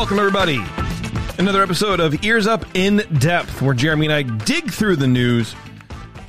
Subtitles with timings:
[0.00, 0.58] Welcome everybody.
[1.38, 5.54] Another episode of Ears Up in Depth, where Jeremy and I dig through the news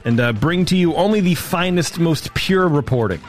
[0.04, 3.22] and uh, bring to you only the finest, most pure reporting.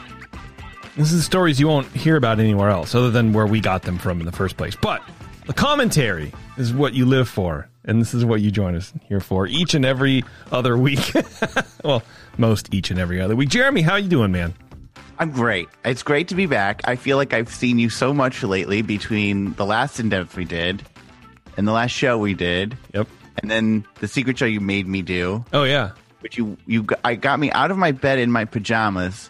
[0.97, 3.97] This is stories you won't hear about anywhere else, other than where we got them
[3.97, 4.75] from in the first place.
[4.75, 5.01] But
[5.47, 9.21] the commentary is what you live for, and this is what you join us here
[9.21, 11.13] for each and every other week.
[11.85, 12.03] well,
[12.37, 13.47] most each and every other week.
[13.47, 14.53] Jeremy, how you doing, man?
[15.19, 15.69] I'm great.
[15.85, 16.81] It's great to be back.
[16.85, 20.45] I feel like I've seen you so much lately between the last in depth we
[20.45, 20.83] did
[21.57, 22.77] and the last show we did.
[22.93, 23.07] Yep.
[23.41, 25.91] And then the secret show you made me do, Oh yeah.
[26.21, 29.29] which you you I got me out of my bed in my pajamas.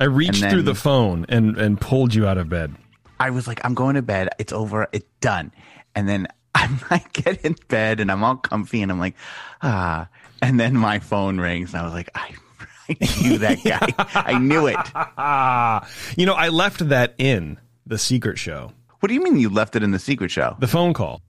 [0.00, 2.74] I reached then- through the phone and and pulled you out of bed.
[3.20, 4.30] I was like, I'm going to bed.
[4.38, 4.88] It's over.
[4.92, 5.52] It's done.
[5.94, 9.14] And then I'm I get in bed and I'm all comfy and I'm like,
[9.62, 10.08] ah.
[10.40, 12.34] And then my phone rings and I was like, I,
[13.02, 13.88] I knew that guy.
[14.14, 14.76] I knew it.
[16.18, 19.74] You know, I left that in the secret show, What do you mean you left
[19.76, 20.56] it in the secret show?
[20.60, 21.22] the phone call.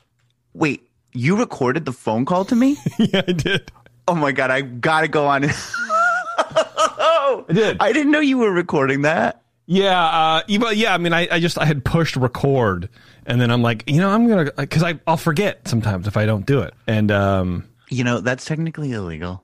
[0.53, 2.77] Wait, you recorded the phone call to me?
[2.99, 3.71] yeah, I did.
[4.07, 5.45] Oh my god, I gotta go on.
[5.45, 7.77] I did.
[7.79, 9.41] I didn't know you were recording that.
[9.65, 10.93] Yeah, uh, yeah, yeah.
[10.93, 12.89] I mean, I, I just I had pushed record,
[13.25, 16.25] and then I'm like, you know, I'm gonna because I I'll forget sometimes if I
[16.25, 19.43] don't do it, and um, You know, that's technically illegal.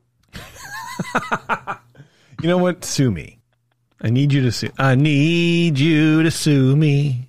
[2.42, 2.84] You know what?
[2.86, 3.40] Sue me.
[4.02, 4.70] I need you to sue.
[4.78, 7.28] I need you to sue me.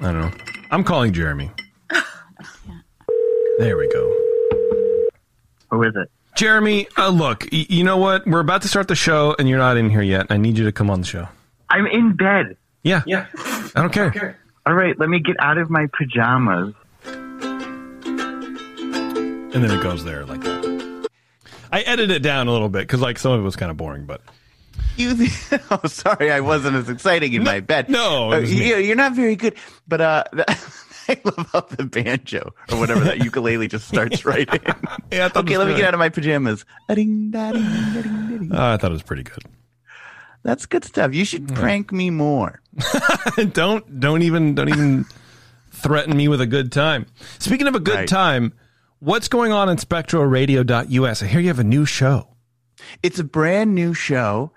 [0.00, 0.30] I don't know.
[0.70, 1.50] I'm calling Jeremy.
[3.58, 4.08] There we go.
[5.70, 6.10] Who is it?
[6.34, 8.26] Jeremy, uh, look, y- you know what?
[8.26, 10.26] We're about to start the show, and you're not in here yet.
[10.30, 11.28] I need you to come on the show.
[11.70, 12.56] I'm in bed.
[12.82, 13.26] Yeah, yeah.
[13.36, 14.38] I don't care.
[14.66, 16.74] All right, let me get out of my pajamas.
[19.54, 20.51] And then it goes there like that.
[21.72, 23.76] I edited it down a little bit because, like, some of it was kind of
[23.78, 24.20] boring, but
[24.96, 25.26] You,
[25.70, 27.88] oh, sorry, I wasn't as exciting in my bed.
[27.88, 29.54] No, uh, you, you're not very good.
[29.88, 30.24] But uh,
[31.08, 34.60] I love how the banjo or whatever that ukulele just starts right in.
[35.10, 36.64] Yeah, I thought it okay, let me get out of my pajamas.
[36.88, 38.52] A-ding, da-ding, da-ding, da-ding.
[38.54, 39.42] Uh, I thought it was pretty good.
[40.44, 41.14] That's good stuff.
[41.14, 42.60] You should prank me more.
[43.52, 45.06] don't don't even don't even
[45.70, 47.06] threaten me with a good time.
[47.38, 48.08] Speaking of a good Right.
[48.08, 48.52] time,
[49.02, 51.22] what's going on in SpectroRadio.us?
[51.22, 52.28] I hear you have a new show.
[53.02, 54.52] It's a brand new show.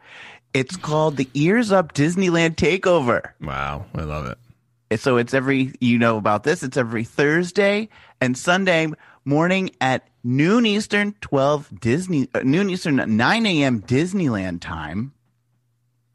[0.53, 3.31] It's called the Ears Up Disneyland Takeover.
[3.41, 4.99] Wow, I love it.
[4.99, 6.63] So it's every you know about this.
[6.63, 7.89] It's every Thursday
[8.21, 8.87] and Sunday
[9.25, 13.81] morning at noon Eastern, twelve Disney uh, noon Eastern, nine a.m.
[13.81, 15.11] Disneyland time.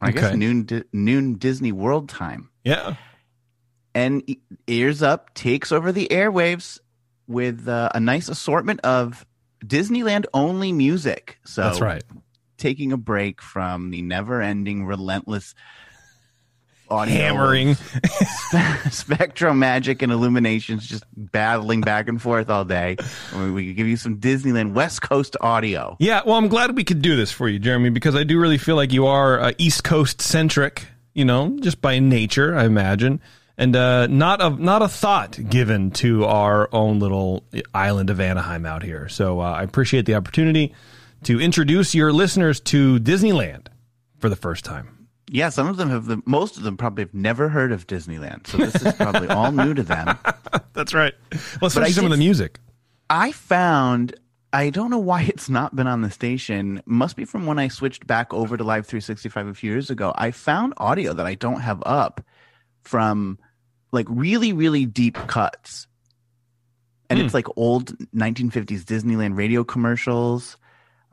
[0.00, 2.48] I guess noon Di- noon Disney World time.
[2.64, 2.94] Yeah.
[3.94, 4.22] And
[4.66, 6.78] Ears Up takes over the airwaves
[7.30, 9.24] with uh, a nice assortment of
[9.64, 11.38] Disneyland only music.
[11.44, 12.02] So That's right.
[12.58, 15.54] Taking a break from the never-ending, relentless
[16.90, 17.74] Hammering.
[18.90, 22.96] Spectrum Magic and Illuminations just battling back and forth all day.
[23.36, 25.96] We, we could give you some Disneyland West Coast audio.
[26.00, 28.58] Yeah, well, I'm glad we could do this for you, Jeremy, because I do really
[28.58, 33.20] feel like you are uh, East Coast centric, you know, just by nature, I imagine,
[33.58, 37.44] and uh, not a not a thought given to our own little
[37.74, 39.08] island of Anaheim out here.
[39.08, 40.74] So uh, I appreciate the opportunity
[41.24, 43.68] to introduce your listeners to Disneyland
[44.18, 45.08] for the first time.
[45.32, 48.48] Yeah, some of them have, the, most of them probably have never heard of Disneyland.
[48.48, 50.18] So this is probably all new to them.
[50.72, 51.14] That's right.
[51.60, 52.58] Well, especially some of the music.
[53.08, 54.16] I found,
[54.52, 56.82] I don't know why it's not been on the station.
[56.84, 60.12] Must be from when I switched back over to Live 365 a few years ago.
[60.16, 62.20] I found audio that I don't have up
[62.82, 63.38] from
[63.92, 65.86] like really, really deep cuts.
[67.08, 70.56] and it's like old 1950s Disneyland radio commercials.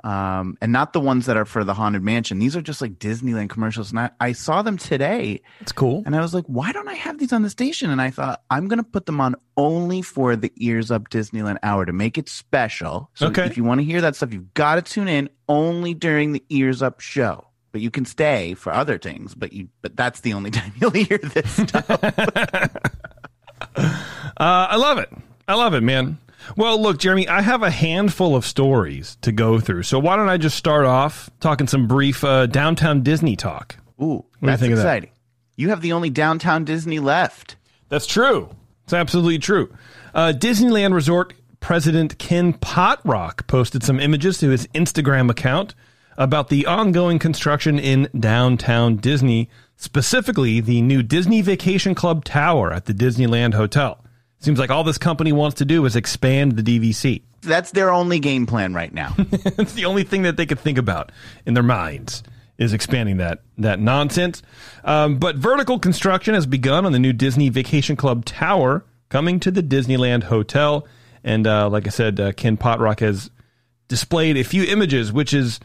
[0.04, 2.38] Um, and not the ones that are for the Haunted Mansion.
[2.38, 3.90] These are just like Disneyland commercials.
[3.90, 6.04] And I, I saw them today It's cool.
[6.06, 7.90] and I was like, why don't I have these on the station?
[7.90, 11.58] And I thought, I'm going to put them on only for the Ears Up Disneyland
[11.64, 13.10] hour to make it special.
[13.16, 13.46] So Okay.
[13.48, 16.44] if you want to hear that stuff, you've got to tune in only during the
[16.50, 17.48] Ears Up show.
[17.72, 20.92] But you can stay for other things, but you but that's the only time you'll
[20.92, 21.90] hear this stuff.
[24.40, 25.10] Uh, I love it.
[25.48, 26.20] I love it, man.
[26.56, 29.84] Well, look, Jeremy, I have a handful of stories to go through.
[29.84, 33.78] So why don't I just start off talking some brief uh, downtown Disney talk?
[34.02, 34.84] Ooh, you that's think of that?
[34.84, 35.10] exciting.
[35.56, 37.56] You have the only downtown Disney left.
[37.90, 38.50] That's true.
[38.84, 39.74] It's absolutely true.
[40.14, 45.74] Uh, Disneyland Resort President Ken Potrock posted some images to his Instagram account
[46.18, 52.86] about the ongoing construction in downtown Disney, specifically the new Disney Vacation Club Tower at
[52.86, 54.04] the Disneyland Hotel.
[54.40, 57.24] Seems like all this company wants to do is expand the DVC.
[57.42, 59.16] That's their only game plan right now.
[59.58, 61.12] It's the only thing that they could think about
[61.46, 62.24] in their minds
[62.58, 64.42] is expanding that that nonsense.
[64.84, 69.52] Um, but vertical construction has begun on the new Disney Vacation Club Tower coming to
[69.52, 70.86] the Disneyland Hotel,
[71.24, 73.30] and uh, like I said, uh, Ken Potrock has
[73.88, 75.60] displayed a few images, which is,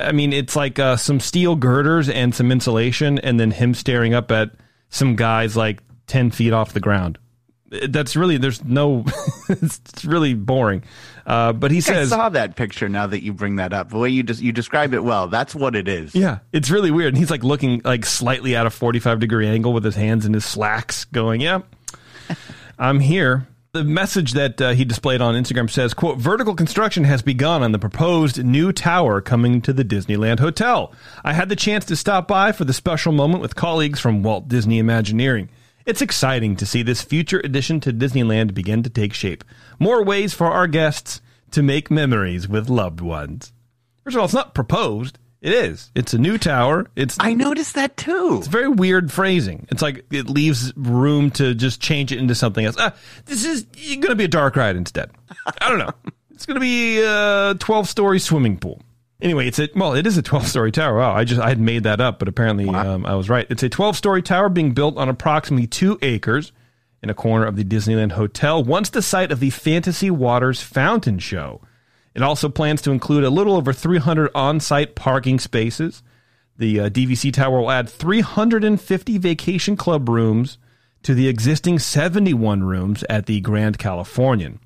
[0.00, 4.14] I mean, it's like uh, some steel girders and some insulation, and then him staring
[4.14, 4.50] up at
[4.88, 7.18] some guys like ten feet off the ground.
[7.70, 9.04] That's really there's no,
[9.48, 10.84] it's really boring.
[11.26, 13.90] Uh, but he says, I saw that picture now that you bring that up.
[13.90, 16.14] The way you just you describe it well, that's what it is.
[16.14, 17.08] Yeah, it's really weird.
[17.08, 20.32] And he's like looking like slightly at a 45 degree angle with his hands in
[20.32, 21.60] his slacks, going, "Yeah,
[22.78, 23.46] I'm here."
[23.78, 27.70] The message that uh, he displayed on Instagram says, "quote Vertical construction has begun on
[27.70, 30.92] the proposed new tower coming to the Disneyland Hotel.
[31.24, 34.48] I had the chance to stop by for the special moment with colleagues from Walt
[34.48, 35.48] Disney Imagineering."
[35.86, 39.44] It's exciting to see this future addition to Disneyland begin to take shape.
[39.78, 41.20] More ways for our guests
[41.52, 43.52] to make memories with loved ones.
[44.02, 45.20] First of all, it's not proposed.
[45.40, 45.90] It is.
[45.94, 46.86] It's a new tower.
[46.96, 48.38] It's I noticed that too.
[48.38, 49.66] it's very weird phrasing.
[49.70, 52.76] It's like it leaves room to just change it into something else.
[52.78, 52.94] Ah,
[53.26, 55.10] this is going to be a dark ride instead.
[55.60, 55.92] I don't know.
[56.30, 58.80] It's going to be a 12 story swimming pool.
[59.20, 60.96] Anyway, it's a well, it is a 12 story tower.
[60.96, 63.44] Wow, I just I had made that up, but apparently um, I was right.
[63.50, 66.52] It's a 12 story tower being built on approximately two acres
[67.02, 71.18] in a corner of the Disneyland Hotel, once the site of the Fantasy Waters Fountain
[71.18, 71.60] Show.
[72.18, 76.02] It also plans to include a little over 300 on site parking spaces.
[76.56, 80.58] The uh, DVC tower will add 350 vacation club rooms
[81.04, 84.58] to the existing 71 rooms at the Grand Californian.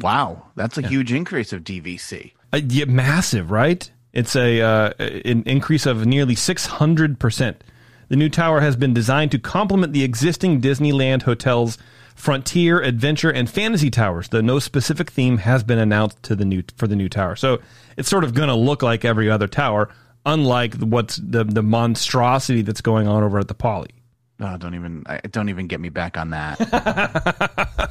[0.00, 2.32] Wow, that's a huge increase of DVC.
[2.52, 3.88] Uh, yeah, massive, right?
[4.12, 7.54] It's a uh, an increase of nearly 600%.
[8.08, 11.78] The new tower has been designed to complement the existing Disneyland hotels
[12.18, 14.28] Frontier, Adventure, and Fantasy towers.
[14.28, 17.36] Though no specific theme has been announced to the new for the new tower.
[17.36, 17.60] So
[17.96, 19.88] it's sort of going to look like every other tower,
[20.26, 23.90] unlike what's the the monstrosity that's going on over at the Poly.
[24.40, 26.58] Oh, don't even I, don't even get me back on that.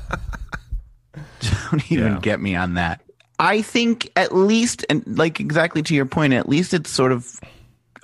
[1.71, 2.19] don't even Yeah.
[2.21, 3.01] get me on that.
[3.39, 7.39] I think at least, and like exactly to your point, at least it's sort of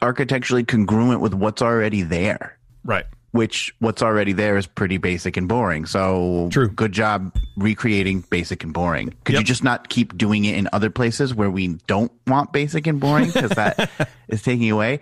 [0.01, 2.57] architecturally congruent with what's already there.
[2.85, 3.05] Right.
[3.33, 5.85] Which what's already there is pretty basic and boring.
[5.85, 6.69] So True.
[6.69, 9.13] good job recreating basic and boring.
[9.25, 12.88] Could you just not keep doing it in other places where we don't want basic
[12.88, 13.89] and boring because that
[14.27, 15.00] is taking away?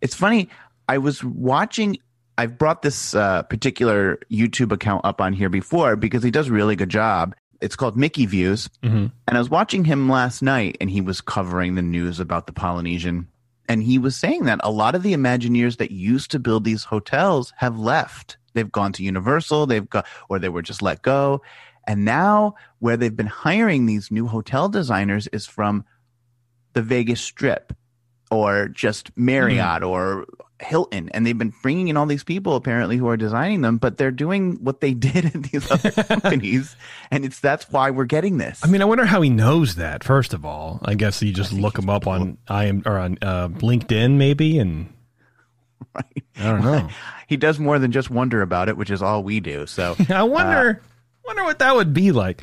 [0.00, 0.48] It's funny.
[0.88, 1.98] I was watching.
[2.38, 6.52] I've brought this uh, particular YouTube account up on here before because he does a
[6.52, 7.34] really good job.
[7.60, 11.76] It's called Mickey Views, and I was watching him last night, and he was covering
[11.76, 13.28] the news about the Polynesian,
[13.68, 16.84] and he was saying that a lot of the Imagineers that used to build these
[16.84, 18.36] hotels have left.
[18.54, 21.42] They've gone to Universal, they've got, or they were just let go,
[21.86, 25.84] and now where they've been hiring these new hotel designers is from
[26.74, 27.72] the Vegas Strip
[28.30, 29.24] or just mm-hmm.
[29.26, 30.26] Marriott or
[30.62, 31.08] Hilton.
[31.10, 34.10] And they've been bringing in all these people apparently who are designing them, but they're
[34.10, 36.76] doing what they did in these other companies.
[37.10, 38.60] And it's that's why we're getting this.
[38.64, 40.04] I mean, I wonder how he knows that.
[40.04, 43.18] First of all, I guess you just look him up on I am or on
[43.22, 44.92] uh, LinkedIn maybe, and
[45.94, 46.24] Right.
[46.38, 46.88] I don't know.
[47.26, 49.66] he does more than just wonder about it, which is all we do.
[49.66, 50.80] So I wonder,
[51.26, 52.42] wonder what that would be like.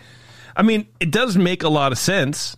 [0.55, 2.57] I mean, it does make a lot of sense,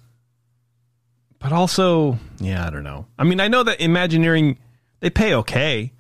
[1.39, 3.05] but also, yeah, I don't know.
[3.17, 4.57] I mean, I know that Imagineering
[5.01, 5.91] they pay okay,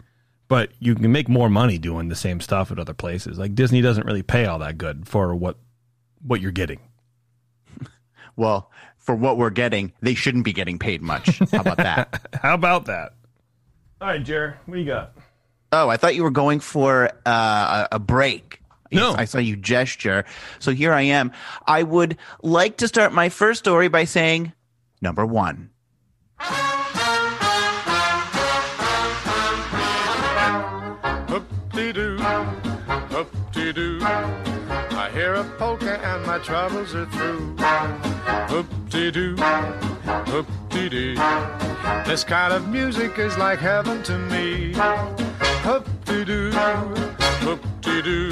[0.47, 3.37] but you can make more money doing the same stuff at other places.
[3.37, 5.57] Like Disney doesn't really pay all that good for what
[6.25, 6.79] what you're getting.
[8.35, 11.39] well, for what we're getting, they shouldn't be getting paid much.
[11.51, 12.27] How about that?
[12.41, 13.13] How about that?
[13.99, 15.13] All right, Jer, what you got?
[15.71, 18.61] Oh, I thought you were going for uh, a a break.
[18.91, 19.13] No.
[19.13, 20.25] I saw you gesture.
[20.59, 21.31] So here I am.
[21.65, 24.51] I would like to start my first story by saying
[25.01, 25.69] number one.
[33.71, 33.99] Hoop-dee-doo.
[34.03, 37.55] I hear a polka and my troubles are through.
[38.49, 39.35] Hoop-dee-doo,
[40.27, 41.15] hoop-dee-dee.
[42.05, 44.73] This kind of music is like heaven to me.
[45.63, 48.29] Hoop-dee-doo, hoop-dee-doo.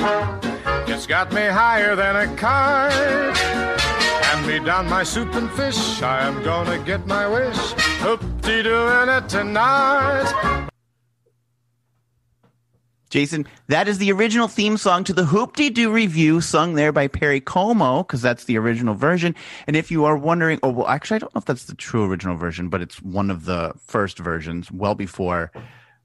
[0.91, 3.37] It's got me higher than a kite.
[3.37, 6.01] Hand me down my soup and fish.
[6.01, 7.73] I am gonna get my wish.
[8.01, 10.68] Hoop-dee-doo in it tonight.
[13.09, 16.91] Jason, that is the original theme song to the Hoop Dee Doo Revue sung there
[16.91, 19.33] by Perry Como, because that's the original version.
[19.65, 22.05] And if you are wondering, oh, well, actually, I don't know if that's the true
[22.05, 25.51] original version, but it's one of the first versions, well before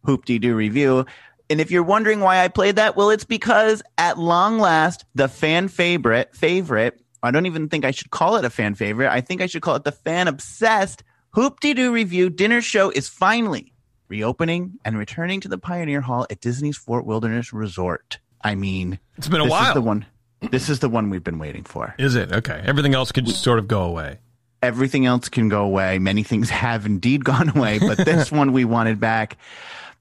[0.05, 1.05] Hoop Dee Doo Revue.
[1.51, 5.29] And if you're wondering why I played that, well, it's because at long last, the
[5.29, 9.11] fan favorite, favorite, I don't even think I should call it a fan favorite.
[9.11, 12.89] I think I should call it the fan obsessed Hoop Dee Doo Revue dinner show
[12.89, 13.74] is finally
[14.15, 18.19] reopening and returning to the Pioneer Hall at Disney's Fort Wilderness Resort.
[18.43, 19.69] I mean, It's been a this while.
[19.71, 20.07] Is the one.
[20.53, 21.97] This is the one we've been waiting for.
[21.99, 22.31] Is it?
[22.31, 22.63] Okay.
[22.65, 24.19] Everything else could just sort of go away.
[24.63, 25.99] Everything else can go away.
[25.99, 29.37] Many things have indeed gone away, but this one we wanted back.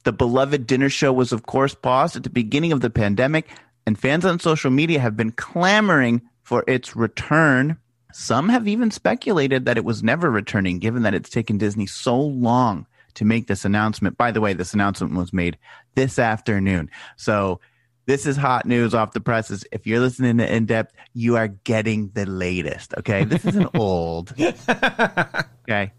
[0.03, 3.49] The beloved dinner show was, of course, paused at the beginning of the pandemic,
[3.87, 7.77] and fans on social media have been clamoring for its return.
[8.11, 12.19] Some have even speculated that it was never returning, given that it's taken Disney so
[12.19, 14.17] long to make this announcement.
[14.17, 15.57] By the way, this announcement was made
[15.95, 16.89] this afternoon.
[17.17, 17.59] So
[18.05, 19.63] this is hot news off the presses.
[19.71, 22.93] If you're listening to In Depth, you are getting the latest.
[22.97, 23.23] Okay.
[23.23, 24.33] This isn't old.
[24.39, 25.93] Okay.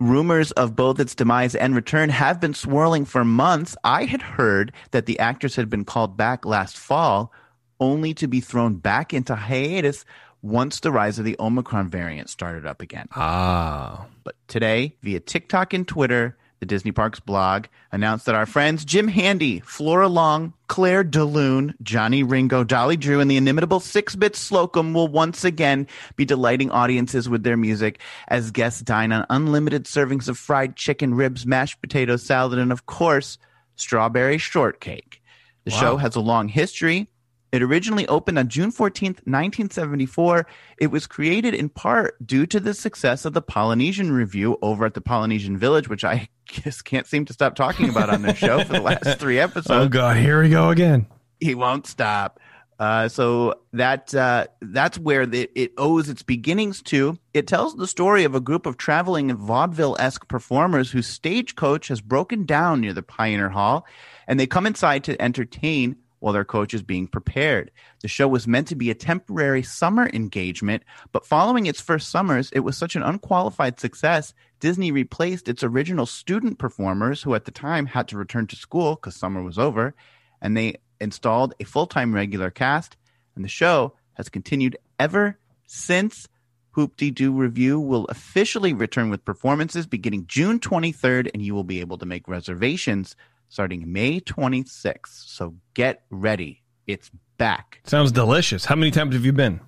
[0.00, 3.76] Rumors of both its demise and return have been swirling for months.
[3.82, 7.32] I had heard that the actress had been called back last fall,
[7.80, 10.04] only to be thrown back into hiatus
[10.40, 13.08] once the rise of the Omicron variant started up again.
[13.16, 14.06] Ah.
[14.22, 19.08] But today, via TikTok and Twitter, the Disney Parks blog announced that our friends Jim
[19.08, 24.94] Handy, Flora Long, Claire DeLune, Johnny Ringo, Dolly Drew, and the inimitable Six Bit Slocum
[24.94, 25.86] will once again
[26.16, 31.14] be delighting audiences with their music as guests dine on unlimited servings of fried chicken,
[31.14, 33.38] ribs, mashed potatoes, salad, and of course,
[33.76, 35.22] strawberry shortcake.
[35.64, 37.08] The show has a long history.
[37.50, 40.46] It originally opened on June 14th, 1974.
[40.78, 44.94] It was created in part due to the success of the Polynesian Revue over at
[44.94, 48.62] the Polynesian Village, which I just can't seem to stop talking about on their show
[48.64, 50.16] for the last three episodes Oh, God.
[50.16, 51.06] Here we go again.
[51.40, 52.38] he won't stop.
[52.78, 57.18] Uh, so that uh, that's where the, it owes its beginnings to.
[57.34, 62.46] It tells the story of a group of traveling vaudeville-esque performers whose stagecoach has broken
[62.46, 63.84] down near the Pioneer Hall,
[64.28, 67.70] and they come inside to entertain while their coach is being prepared.
[68.00, 70.82] The show was meant to be a temporary summer engagement,
[71.12, 74.34] but following its first summers, it was such an unqualified success.
[74.60, 78.96] Disney replaced its original student performers, who at the time had to return to school
[78.96, 79.94] because summer was over,
[80.40, 82.96] and they installed a full time regular cast,
[83.34, 86.28] and the show has continued ever since.
[86.72, 91.64] Hoop Dee Doo Revue will officially return with performances beginning June 23rd, and you will
[91.64, 93.16] be able to make reservations
[93.48, 95.26] starting May 26th.
[95.26, 96.62] So get ready.
[96.86, 97.80] It's back.
[97.84, 98.64] Sounds delicious.
[98.64, 99.60] How many times have you been?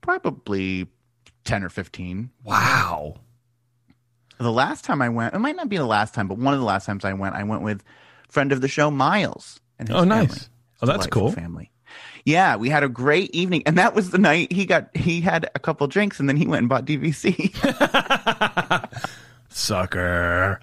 [0.00, 0.86] Probably
[1.44, 2.30] 10 or 15.
[2.44, 3.16] Wow.
[4.38, 6.60] The last time I went, it might not be the last time, but one of
[6.60, 7.82] the last times I went, I went with
[8.28, 9.60] friend of the show, Miles.
[9.78, 10.26] And his Oh, nice.
[10.28, 10.40] family.
[10.82, 11.32] Oh, that's cool.
[11.32, 11.70] Family.
[12.24, 15.48] Yeah, we had a great evening, and that was the night he got he had
[15.54, 17.54] a couple drinks, and then he went and bought DVC.
[19.48, 20.60] Sucker.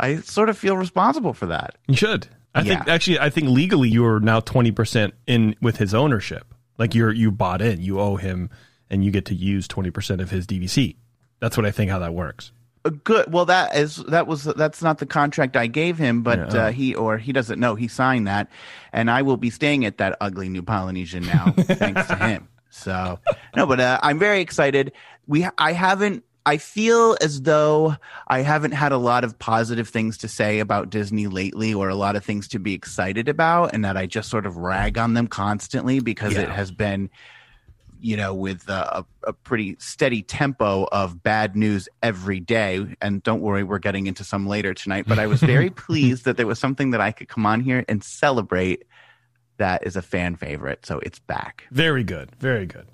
[0.00, 1.76] I sort of feel responsible for that.
[1.86, 2.26] You should.
[2.54, 6.52] I think actually I think legally you are now 20% in with his ownership.
[6.78, 8.50] Like you're you bought in, you owe him
[8.90, 10.96] and you get to use 20% of his DVC.
[11.38, 12.50] That's what I think how that works.
[12.84, 13.32] Uh, Good.
[13.32, 16.60] Well, that is that was that's not the contract I gave him, but Yeah.
[16.66, 18.48] uh, he or he doesn't know he signed that,
[18.92, 22.48] and I will be staying at that ugly new Polynesian now, thanks to him.
[22.70, 23.18] So
[23.54, 24.92] no, but uh, I'm very excited.
[25.26, 26.24] We I haven't.
[26.46, 27.96] I feel as though
[28.28, 31.94] I haven't had a lot of positive things to say about Disney lately, or a
[31.94, 35.14] lot of things to be excited about, and that I just sort of rag on
[35.14, 37.10] them constantly because it has been
[38.02, 42.86] you know, with a, a pretty steady tempo of bad news every day.
[43.00, 45.04] And don't worry, we're getting into some later tonight.
[45.06, 47.84] But I was very pleased that there was something that I could come on here
[47.88, 48.84] and celebrate
[49.58, 50.86] that is a fan favorite.
[50.86, 51.66] So it's back.
[51.70, 52.30] Very good.
[52.38, 52.86] Very good.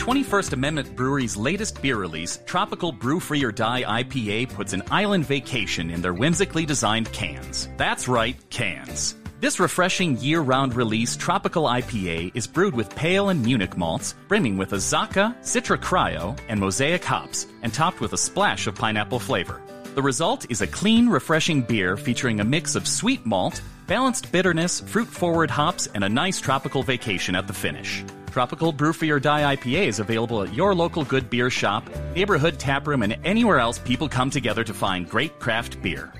[0.00, 4.82] The 21st Amendment Brewery's latest beer release, Tropical Brew Free or Die IPA, puts an
[4.90, 7.68] island vacation in their whimsically designed cans.
[7.76, 9.14] That's right, cans.
[9.40, 14.56] This refreshing year round release tropical IPA is brewed with pale and Munich malts, brimming
[14.56, 19.60] with Azacca, Citra Cryo, and Mosaic hops, and topped with a splash of pineapple flavor.
[19.94, 24.80] The result is a clean, refreshing beer featuring a mix of sweet malt, balanced bitterness,
[24.80, 28.02] fruit forward hops, and a nice tropical vacation at the finish.
[28.30, 32.58] Tropical Brew Free or Die IPA is available at your local good beer shop, neighborhood
[32.58, 36.12] taproom, and anywhere else people come together to find great craft beer.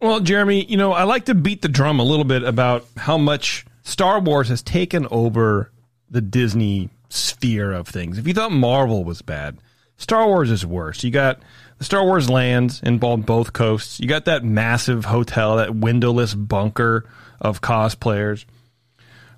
[0.00, 3.16] Well, Jeremy, you know, I like to beat the drum a little bit about how
[3.16, 5.70] much Star Wars has taken over
[6.10, 8.18] the Disney sphere of things.
[8.18, 9.58] If you thought Marvel was bad,
[9.96, 11.04] Star Wars is worse.
[11.04, 11.40] You got
[11.78, 14.00] the Star Wars lands involved both coasts.
[14.00, 17.08] You got that massive hotel, that windowless bunker
[17.40, 18.44] of cosplayers.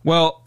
[0.05, 0.47] Well,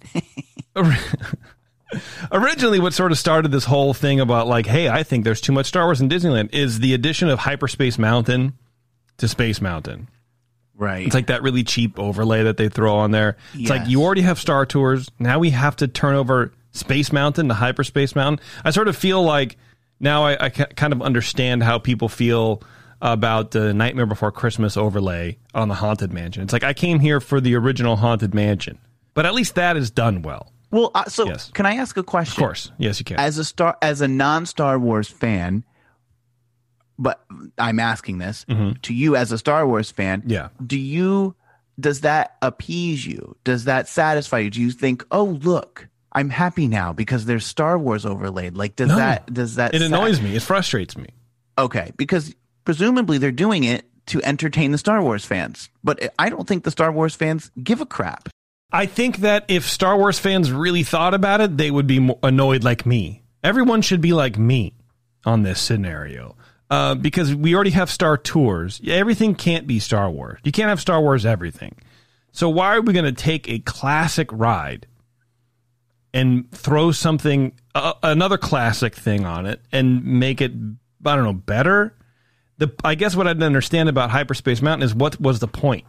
[2.32, 5.52] originally what sort of started this whole thing about like, hey, I think there's too
[5.52, 8.54] much Star Wars in Disneyland is the addition of Hyperspace Mountain
[9.18, 10.08] to Space Mountain.
[10.76, 11.06] Right.
[11.06, 13.38] It's like that really cheap overlay that they throw on there.
[13.56, 15.10] It's like you already have Star Tours.
[15.18, 18.46] Now we have to turn over Space Mountain to Hyperspace Mountain.
[18.64, 19.58] I sort of feel like
[20.00, 22.62] now I, I kind of understand how people feel
[23.02, 26.44] about the Nightmare Before Christmas overlay on the Haunted Mansion.
[26.44, 28.78] It's like I came here for the original Haunted Mansion,
[29.18, 30.54] but at least that is done well.
[30.70, 31.50] well, uh, so Yes.
[31.54, 32.42] can I ask a question?
[32.44, 33.20] Of course, yes, you can.
[33.20, 35.64] As a star, as a non Star Wars fan,
[37.00, 37.24] but
[37.58, 38.46] I'm asking this
[38.84, 40.22] to you as a Star Wars fan.
[40.22, 40.30] Mm-hmm.
[40.30, 40.50] Yeah.
[40.66, 41.36] Do you?
[41.80, 43.36] Does that appease you?
[43.44, 44.50] Does that satisfy you?
[44.50, 48.58] Do you think, oh look, I'm happy now because there's Star Wars overlaid?
[48.58, 48.96] Like, does No.
[48.96, 49.32] that?
[49.34, 49.76] Does that?
[49.76, 50.36] it annoys me.
[50.36, 51.08] It frustrates me.
[51.58, 52.34] Okay, because
[52.66, 56.72] presumably they're doing it to entertain the Star Wars fans, but I don't think the
[56.72, 58.30] Star Wars fans give a crap.
[58.72, 62.64] I think that if Star Wars fans really thought about it, they would be annoyed
[62.64, 63.24] like me.
[63.44, 64.74] Everyone should be like me
[65.26, 66.36] on this scenario.
[66.70, 68.82] Uh, because we already have Star Tours.
[68.86, 70.40] Everything can't be Star Wars.
[70.44, 71.76] You can't have Star Wars everything.
[72.34, 74.86] So why are we going to take a classic ride
[76.14, 80.52] and throw something, uh, another classic thing on it and make it,
[81.06, 81.96] I don't know, better?
[82.58, 85.86] The I guess what I didn't understand about Hyperspace Mountain is what was the point?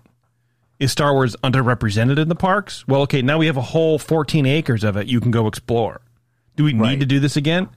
[0.79, 2.87] Is Star Wars underrepresented in the parks?
[2.87, 6.01] Well, okay, now we have a whole 14 acres of it you can go explore.
[6.57, 7.01] Do we need Right.
[7.01, 7.69] to do this again?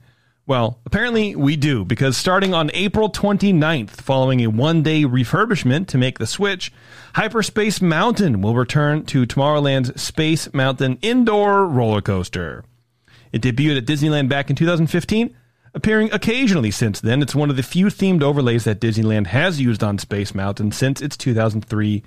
[0.46, 5.98] Well, apparently we do, because starting on April 29th, following a one day refurbishment to
[5.98, 6.72] make the switch,
[7.14, 12.64] Hyperspace Mountain will return to Tomorrowland's Space Mountain indoor roller coaster.
[13.32, 15.34] It debuted at Disneyland back in 2015,
[15.74, 17.22] appearing occasionally since then.
[17.22, 21.00] It's one of the few themed overlays that Disneyland has used on Space Mountain since
[21.00, 22.02] its 2003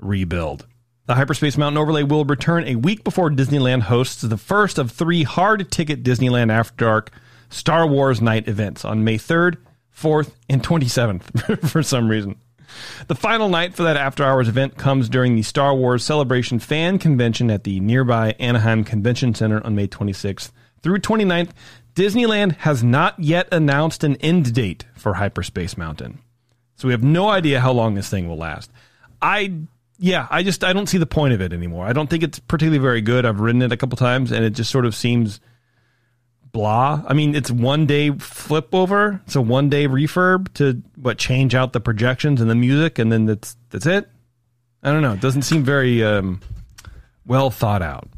[0.00, 0.66] rebuild.
[1.06, 5.24] The Hyperspace Mountain overlay will return a week before Disneyland hosts the first of three
[5.24, 7.10] hard ticket Disneyland After Dark
[7.48, 9.56] Star Wars night events on May 3rd,
[9.96, 12.36] 4th, and 27th for some reason.
[13.08, 16.98] The final night for that after hours event comes during the Star Wars Celebration fan
[16.98, 21.50] convention at the nearby Anaheim Convention Center on May 26th through 29th.
[21.94, 26.20] Disneyland has not yet announced an end date for Hyperspace Mountain.
[26.76, 28.70] So we have no idea how long this thing will last.
[29.20, 29.62] I
[30.00, 31.86] yeah, I just I don't see the point of it anymore.
[31.86, 33.26] I don't think it's particularly very good.
[33.26, 35.40] I've ridden it a couple times and it just sort of seems
[36.52, 37.02] blah.
[37.06, 39.20] I mean, it's one day flip over.
[39.26, 43.12] It's a one day refurb to what change out the projections and the music, and
[43.12, 44.08] then that's that's it.
[44.82, 45.12] I don't know.
[45.12, 46.40] It doesn't seem very um,
[47.26, 48.08] well thought out.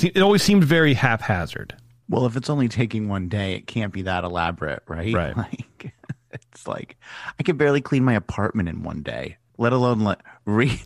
[0.00, 1.74] It always seemed very haphazard.
[2.08, 5.14] Well, if it's only taking one day, it can't be that elaborate, right?
[5.14, 5.36] Right.
[5.80, 5.94] Like,
[6.32, 6.96] it's like
[7.38, 10.80] I could barely clean my apartment in one day, let alone let re.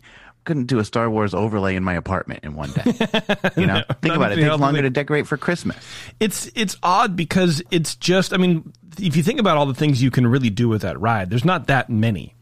[0.45, 2.83] Couldn't do a Star Wars overlay in my apartment in one day.
[3.57, 4.39] You know, think about it.
[4.39, 5.77] It takes longer to decorate for Christmas.
[6.19, 10.01] It's it's odd because it's just I mean, if you think about all the things
[10.01, 12.35] you can really do with that ride, there's not that many.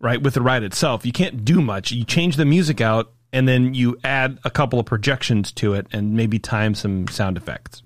[0.00, 0.20] Right?
[0.20, 1.90] With the ride itself, you can't do much.
[1.90, 5.86] You change the music out and then you add a couple of projections to it
[5.92, 7.82] and maybe time some sound effects.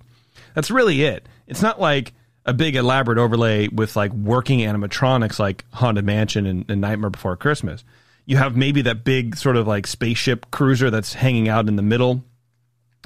[0.54, 1.26] That's really it.
[1.46, 2.12] It's not like
[2.46, 7.36] a big elaborate overlay with like working animatronics like Haunted Mansion and, and Nightmare Before
[7.36, 7.84] Christmas.
[8.30, 11.82] You have maybe that big sort of like spaceship cruiser that's hanging out in the
[11.82, 12.22] middle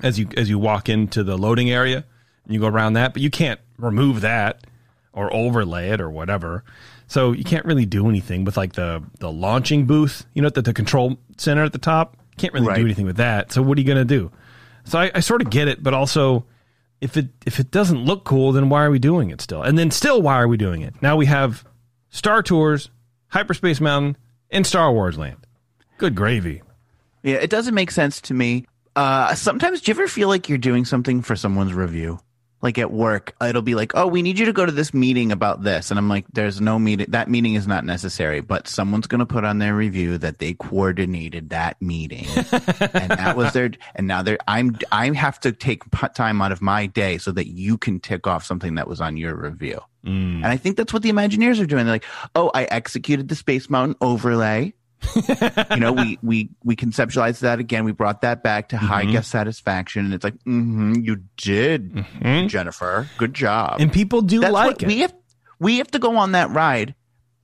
[0.02, 2.04] as you as you walk into the loading area
[2.44, 4.66] and you go around that, but you can't remove that
[5.14, 6.62] or overlay it or whatever.
[7.06, 10.54] So you can't really do anything with like the the launching booth, you know, at
[10.54, 12.18] the, the control center at the top.
[12.36, 12.76] Can't really Right.
[12.76, 13.50] do anything with that.
[13.50, 14.30] So what are you going to do?
[14.84, 16.44] So I, I sort of get it, but also
[17.00, 19.62] if it if it doesn't look cool, then why are we doing it still?
[19.62, 21.00] And then still, why are we doing it?
[21.00, 21.64] Now we have
[22.10, 22.90] Star Tours,
[23.28, 24.18] Hyperspace Mountain,
[24.50, 25.46] and Star Wars Land.
[25.98, 26.62] Good gravy.
[27.22, 28.66] Yeah, it doesn't make sense to me.
[28.96, 32.20] Uh, sometimes, do you ever feel like you're doing something for someone's review?
[32.64, 35.30] Like at work, it'll be like, "Oh, we need you to go to this meeting
[35.30, 37.06] about this," and I'm like, "There's no meeting.
[37.10, 40.54] That meeting is not necessary." But someone's going to put on their review that they
[40.54, 43.70] coordinated that meeting, and that was their.
[43.94, 44.38] And now they're.
[44.48, 44.78] I'm.
[44.90, 45.82] I have to take
[46.14, 49.18] time out of my day so that you can tick off something that was on
[49.18, 49.80] your review.
[50.06, 50.36] Mm.
[50.36, 51.84] And I think that's what the Imagineers are doing.
[51.84, 54.72] They're like, "Oh, I executed the Space Mountain overlay."
[55.70, 57.84] You know, we we we conceptualized that again.
[57.84, 62.04] We brought that back to high guest satisfaction, and it's like, mm-hmm, you did,
[62.48, 63.08] Jennifer.
[63.18, 63.80] Good job.
[63.80, 64.86] And people do That's like it.
[64.86, 65.14] We have
[65.58, 66.94] we have to go on that ride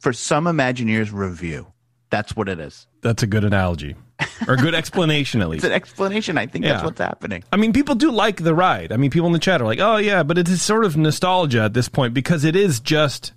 [0.00, 1.72] for some Imagineers review.
[2.10, 2.86] That's what it is.
[3.02, 3.94] That's a good analogy,
[4.48, 5.64] or a good explanation at least.
[5.64, 6.36] It's an explanation.
[6.38, 7.44] I think that's what's happening.
[7.52, 8.92] I mean, people do like the ride.
[8.92, 10.96] I mean, people in the chat are like, "Oh yeah," but it is sort of
[10.96, 13.32] nostalgia at this point because it is just,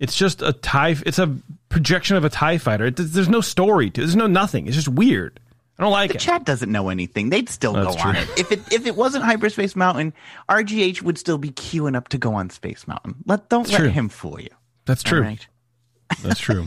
[0.00, 0.96] it's just a tie.
[1.06, 1.36] It's a
[1.68, 2.86] projection of a Tie Fighter.
[2.86, 4.00] It, there's no story to.
[4.00, 4.04] it.
[4.04, 4.66] There's no nothing.
[4.66, 5.40] It's just weird.
[5.78, 6.20] I don't like The it.
[6.20, 7.30] chat doesn't know anything.
[7.30, 8.28] They'd still That's go on it.
[8.36, 10.12] If it if it wasn't Hyperspace Mountain,
[10.48, 13.16] RGH would still be queuing up to go on Space Mountain.
[13.26, 13.88] Let don't let true.
[13.88, 14.48] him fool you.
[14.86, 15.20] That's true.
[15.22, 15.46] Right?
[16.22, 16.66] That's true.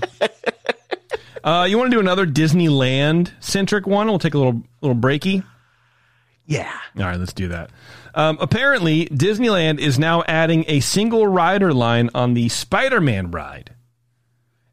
[1.44, 4.08] uh, you want to do another Disneyland centric one?
[4.08, 5.44] We'll take a little little breaky.
[6.46, 6.72] Yeah.
[6.98, 7.70] All right, let's do that.
[8.14, 13.74] Um, apparently, Disneyland is now adding a single rider line on the Spider Man ride.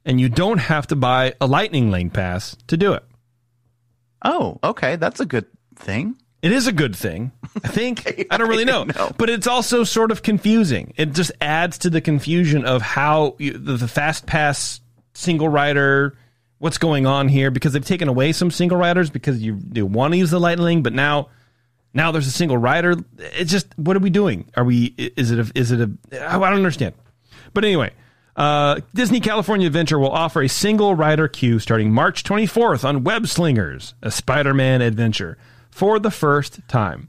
[0.05, 3.05] And you don't have to buy a Lightning Lane pass to do it.
[4.25, 4.97] Oh, okay.
[4.97, 5.47] That's a good
[5.77, 6.17] thing.
[6.41, 7.33] It is a good thing.
[7.63, 8.27] I think.
[8.31, 8.85] I don't really know.
[8.85, 9.11] know.
[9.19, 10.95] But it's also sort of confusing.
[10.97, 14.81] It just adds to the confusion of how you, the, the Fast Pass
[15.15, 16.17] single rider,
[16.59, 20.13] what's going on here, because they've taken away some single riders because you, you want
[20.13, 21.29] to use the Lightning Lane, but now.
[21.99, 22.95] Now there's a single rider.
[23.19, 24.49] It's just what are we doing?
[24.57, 24.95] Are we?
[24.97, 25.51] Is it a?
[25.59, 26.31] Is it a?
[26.31, 26.95] I don't understand.
[27.53, 27.91] But anyway,
[28.37, 33.27] uh, Disney California Adventure will offer a single rider queue starting March 24th on Web
[33.27, 35.39] Slingers, a Spider-Man adventure,
[35.73, 37.09] for the first time.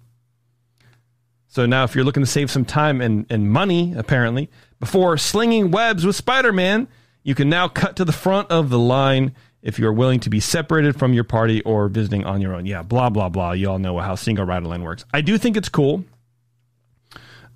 [1.49, 4.49] So now, if you're looking to save some time and, and money, apparently,
[4.80, 6.88] before slinging webs with Spider Man,
[7.21, 10.39] you can now cut to the front of the line if you're willing to be
[10.39, 12.65] separated from your party or visiting on your own.
[12.65, 13.52] Yeah, blah, blah, blah.
[13.52, 15.06] You all know how single rider line works.
[15.13, 16.06] I do think it's cool.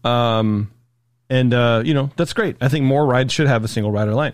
[0.04, 0.72] Um,
[1.30, 2.58] and, uh, you know, that's great.
[2.60, 4.34] I think more rides should have a single rider line.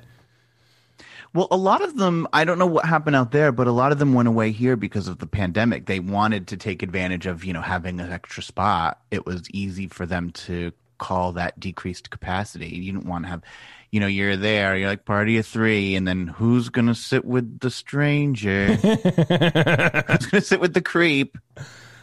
[1.32, 3.91] Well, a lot of them, I don't know what happened out there, but a lot
[3.91, 5.86] of them went away here because of the pandemic.
[5.86, 8.99] They wanted to take advantage of, you know, having an extra spot.
[9.12, 12.67] It was easy for them to call that decreased capacity.
[12.67, 13.43] You didn't want to have,
[13.91, 17.60] you know, you're there, you're like party of three, and then who's to sit with
[17.60, 18.67] the stranger?
[18.75, 21.38] who's to sit with the creep?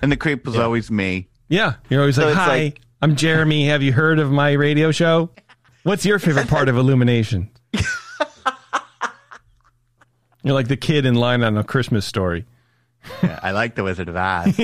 [0.03, 1.29] And the creep was always me.
[1.49, 1.75] Yeah.
[1.89, 3.67] You're always So like, hi, like- I'm Jeremy.
[3.69, 5.31] Have you heard of my radio show?
[5.85, 7.51] What's your favorite part of Illumination?
[10.43, 12.47] You're like the kid in line on a Christmas story.
[13.23, 14.57] Yeah, I like the Wizard of Oz.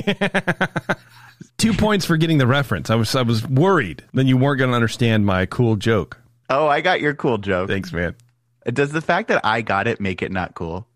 [1.59, 2.89] Two points for getting the reference.
[2.91, 6.19] I was I was worried that you weren't going to understand my cool joke.
[6.51, 7.69] Oh, I got your cool joke.
[7.69, 8.15] Thanks, man.
[8.67, 10.87] Does the fact that I got it make it not cool?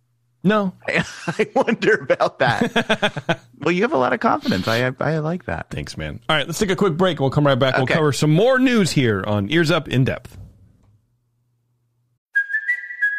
[0.44, 3.40] No, I wonder about that.
[3.58, 4.68] well, you have a lot of confidence.
[4.68, 5.70] I I like that.
[5.70, 6.20] thanks, man.
[6.28, 7.18] All right, let's take a quick break.
[7.18, 7.76] We'll come right back.
[7.76, 10.38] We'll cover some more news here on Ears Up in Depth.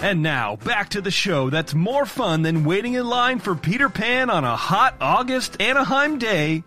[0.00, 3.88] And now back to the show that's more fun than waiting in line for Peter
[3.88, 6.62] Pan on a hot August Anaheim day.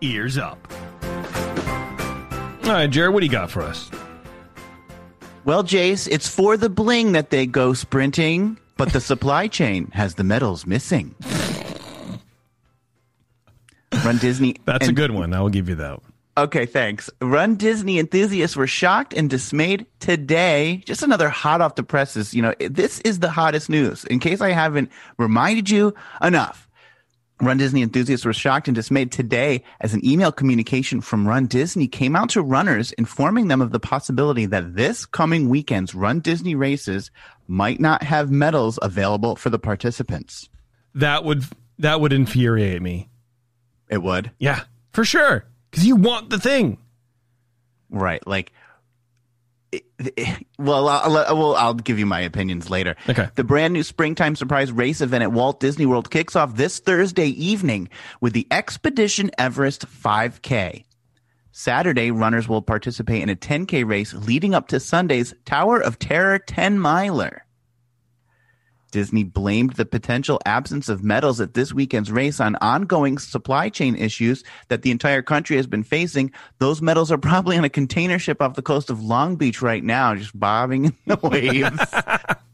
[0.00, 0.72] Ears Up.
[2.62, 3.90] All right, Jared, what do you got for us?
[5.44, 10.14] Well, Jace, it's for the bling that they go sprinting, but the supply chain has
[10.14, 11.16] the metals missing.
[14.04, 14.56] Run Disney.
[14.64, 15.34] That's a good one.
[15.34, 15.98] I will give you that.
[16.40, 17.10] Okay, thanks.
[17.20, 20.82] Run Disney enthusiasts were shocked and dismayed today.
[20.86, 22.32] Just another hot off the presses.
[22.32, 24.04] You know, this is the hottest news.
[24.04, 26.66] In case I haven't reminded you enough.
[27.42, 31.86] Run Disney enthusiasts were shocked and dismayed today as an email communication from Run Disney
[31.86, 36.54] came out to runners informing them of the possibility that this coming weekend's Run Disney
[36.54, 37.10] races
[37.48, 40.48] might not have medals available for the participants.
[40.94, 41.44] That would
[41.78, 43.10] that would infuriate me.
[43.90, 44.30] It would.
[44.38, 45.44] Yeah, for sure.
[45.70, 46.78] Because you want the thing.
[47.90, 48.24] Right.
[48.26, 48.52] Like,
[50.58, 52.96] well, I'll, I'll, well, I'll give you my opinions later.
[53.08, 53.28] Okay.
[53.36, 57.28] The brand new springtime surprise race event at Walt Disney World kicks off this Thursday
[57.28, 57.88] evening
[58.20, 60.84] with the Expedition Everest 5K.
[61.52, 66.38] Saturday, runners will participate in a 10K race leading up to Sunday's Tower of Terror
[66.38, 67.44] 10 miler.
[68.90, 73.96] Disney blamed the potential absence of medals at this weekend's race on ongoing supply chain
[73.96, 76.32] issues that the entire country has been facing.
[76.58, 79.82] Those medals are probably on a container ship off the coast of Long Beach right
[79.82, 81.78] now, just bobbing in the waves.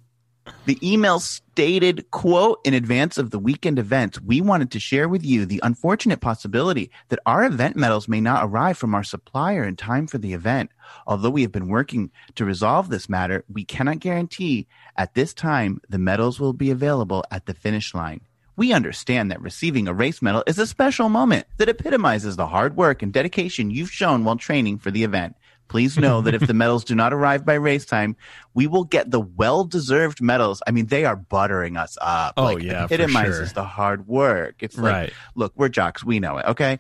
[0.67, 5.25] The email stated, quote, in advance of the weekend events, we wanted to share with
[5.25, 9.77] you the unfortunate possibility that our event medals may not arrive from our supplier in
[9.77, 10.71] time for the event.
[11.07, 15.81] Although we have been working to resolve this matter, we cannot guarantee at this time
[15.89, 18.23] the medals will be available at the finish line.
[18.57, 22.77] We understand that receiving a race medal is a special moment that epitomizes the hard
[22.77, 25.37] work and dedication you've shown while training for the event.
[25.69, 28.17] Please know that if the medals do not arrive by race time,
[28.55, 30.63] we will get the well-deserved medals.
[30.67, 32.35] I mean, they are buttering us up.
[32.37, 33.55] Oh, like, yeah, for epitomizes sure.
[33.55, 34.57] the hard work.
[34.61, 35.13] It's like, Right.
[35.35, 36.47] look, we're jocks, we know it.
[36.47, 36.79] Okay,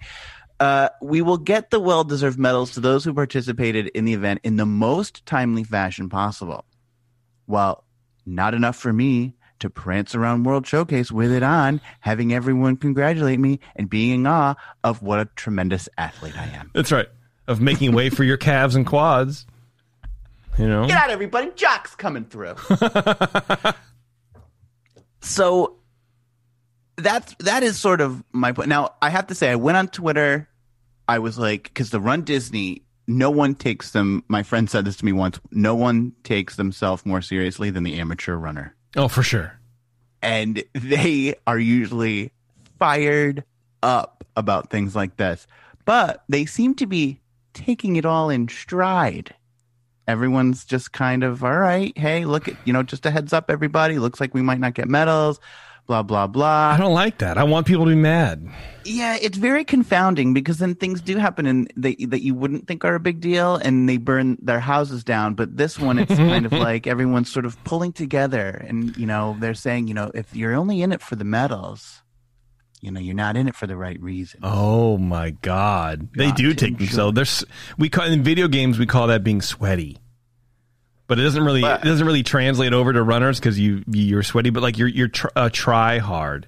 [0.60, 4.56] uh, we will get the well-deserved medals to those who participated in the event in
[4.56, 6.64] the most timely fashion possible.
[7.46, 7.84] Well,
[8.24, 13.38] not enough for me to prance around World Showcase with it on, having everyone congratulate
[13.40, 16.70] me and being in awe of what a tremendous athlete I am.
[16.74, 17.08] That's right.
[17.48, 19.46] Of making way for your calves and quads.
[20.58, 20.86] You know?
[20.86, 21.50] Get out, everybody!
[21.54, 22.54] Jock's coming through.
[25.20, 25.76] so
[26.96, 28.68] that's that is sort of my point.
[28.68, 30.48] Now I have to say, I went on Twitter.
[31.08, 34.24] I was like, because the Run Disney, no one takes them.
[34.28, 35.38] My friend said this to me once.
[35.52, 39.58] No one takes themselves more seriously than the amateur runner, Oh, for sure.
[40.22, 42.32] and they are usually
[42.78, 43.44] fired
[43.82, 45.46] up about things like this.
[45.84, 47.20] But they seem to be
[47.56, 49.34] taking it all in stride
[50.06, 53.50] everyone's just kind of all right hey look at you know just a heads up
[53.50, 55.40] everybody looks like we might not get medals
[55.86, 56.72] blah blah blah.
[56.74, 57.38] I don't like that.
[57.38, 58.48] I want people to be mad.
[58.84, 62.84] yeah it's very confounding because then things do happen and they that you wouldn't think
[62.84, 66.46] are a big deal and they burn their houses down but this one it's kind
[66.46, 70.34] of like everyone's sort of pulling together and you know they're saying you know if
[70.34, 72.02] you're only in it for the medals
[72.82, 76.52] you know you're not in it for the right reason Oh my god, they do
[76.54, 77.14] take themselves.
[77.14, 77.44] There's
[77.78, 79.98] we call in video games we call that being sweaty,
[81.06, 84.22] but it doesn't really But- it doesn't really translate over to runners because you you're
[84.22, 86.46] sweaty, but like you're you're tr- uh, try hard,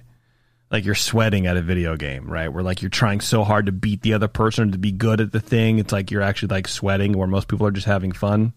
[0.71, 2.47] like you're sweating at a video game, right?
[2.53, 5.31] Where like you're trying so hard to beat the other person to be good at
[5.31, 5.79] the thing.
[5.79, 8.53] It's like you're actually like sweating, where most people are just having fun.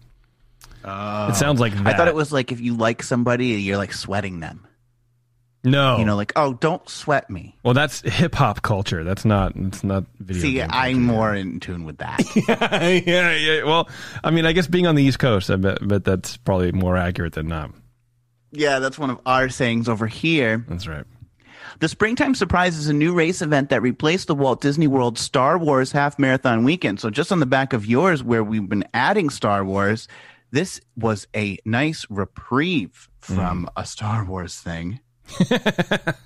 [0.85, 1.87] it sounds like that.
[1.87, 4.65] i thought it was like if you like somebody you're like sweating them
[5.63, 9.03] no, you know like oh don't sweat me well that's hip hop culture.
[9.03, 10.41] That's not it's not video.
[10.41, 12.21] See, I'm more in tune with that.
[13.05, 13.63] yeah, yeah.
[13.63, 13.89] Well,
[14.23, 16.97] I mean, I guess being on the East Coast, I bet, bet that's probably more
[16.97, 17.71] accurate than not.
[18.51, 20.65] yeah, that's one of our sayings over here.
[20.67, 21.05] That's right.
[21.79, 25.57] The Springtime Surprise is a new race event that replaced the Walt Disney World Star
[25.57, 26.99] Wars Half Marathon Weekend.
[26.99, 30.07] So, just on the back of yours, where we've been adding Star Wars,
[30.51, 33.79] this was a nice reprieve from mm-hmm.
[33.79, 34.99] a Star Wars thing.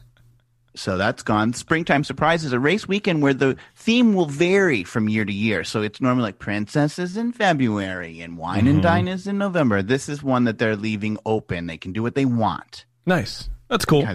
[0.78, 1.54] So that's gone.
[1.54, 5.64] Springtime Surprise is a race weekend where the theme will vary from year to year.
[5.64, 8.82] So it's normally like princesses in February and wine and mm-hmm.
[8.82, 9.82] dine is in November.
[9.82, 11.66] This is one that they're leaving open.
[11.66, 12.86] They can do what they want.
[13.08, 13.50] Nice.
[13.70, 14.08] That's cool.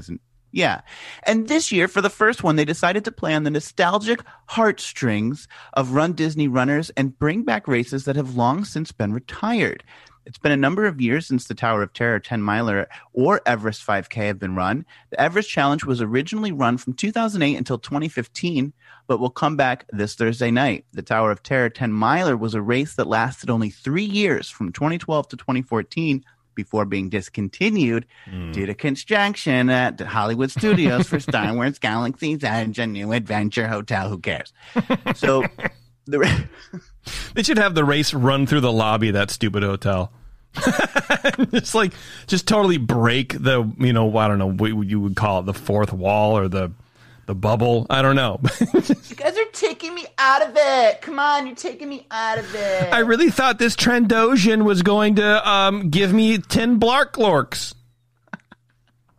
[0.52, 0.82] Yeah.
[1.24, 5.48] And this year, for the first one, they decided to play on the nostalgic heartstrings
[5.72, 9.82] of Run Disney runners and bring back races that have long since been retired.
[10.24, 13.84] It's been a number of years since the Tower of Terror 10 miler or Everest
[13.86, 14.86] 5K have been run.
[15.10, 18.72] The Everest Challenge was originally run from 2008 until 2015,
[19.06, 20.84] but will come back this Thursday night.
[20.92, 24.72] The Tower of Terror 10 miler was a race that lasted only three years from
[24.72, 28.52] 2012 to 2014 before being discontinued hmm.
[28.52, 34.08] due to construction at Hollywood Studios for Star Wars Galaxy's Edge, a new adventure hotel.
[34.08, 34.52] Who cares?
[35.14, 35.44] So
[36.06, 36.80] the ra-
[37.34, 40.12] They should have the race run through the lobby of that stupid hotel.
[41.52, 41.92] just like,
[42.26, 45.54] just totally break the, you know, I don't know what you would call it, the
[45.54, 46.72] fourth wall or the
[47.26, 47.86] the bubble.
[47.88, 48.40] I don't know.
[48.60, 51.00] you guys are taking me out of it.
[51.02, 52.92] Come on, you're taking me out of it.
[52.92, 57.74] I really thought this Trandoshan was going to um, give me 10 Blark Lorks.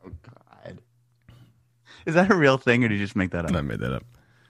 [0.03, 0.79] God.
[2.05, 3.55] Is that a real thing, or did you just make that up?
[3.55, 4.03] I made that up.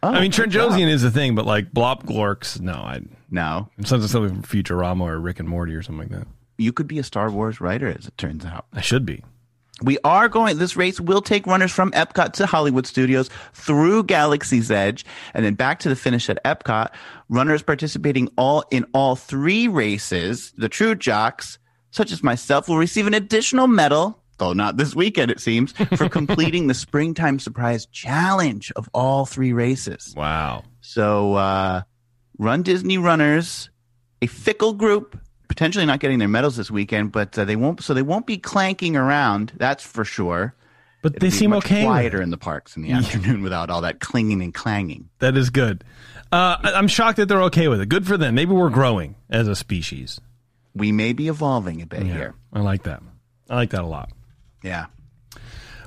[0.03, 0.31] Oh, I mean.
[0.31, 2.73] Trandoshan is a thing, but like Blop Glorks, no.
[2.73, 6.27] I, No, like something from Futurama or Rick and Morty or something like that.
[6.57, 8.65] you could be a Star Wars writer, as it turns out.
[8.73, 9.23] I should be.
[9.81, 14.69] We are going, this race will take runners from Epcot to Hollywood Studios through Galaxy's
[14.69, 16.89] Edge and then back to the finish at Epcot.
[17.27, 21.57] Runners participating all in all three races, the true jocks,
[21.91, 26.09] such as myself, will receive an additional medal, though not this weekend, it seems, for
[26.09, 30.13] completing the Springtime Surprise Challenge of all three races.
[30.15, 30.63] Wow.
[30.81, 31.81] So, uh,
[32.37, 33.69] Run Disney Runners,
[34.21, 37.81] a fickle group, potentially not getting their medals this weekend, but uh, they won't.
[37.83, 39.53] So they won't be clanking around.
[39.57, 40.55] That's for sure.
[41.03, 41.83] But they It'll be seem okay.
[41.83, 45.09] Quieter in the parks in the afternoon without all that clinging and clanging.
[45.19, 45.83] That is good.
[46.31, 47.89] Uh, I'm shocked that they're okay with it.
[47.89, 48.33] Good for them.
[48.35, 50.19] Maybe we're growing as a species.
[50.73, 52.33] We may be evolving a bit here.
[52.51, 53.03] I like that.
[53.49, 54.09] I like that a lot.
[54.63, 54.85] Yeah.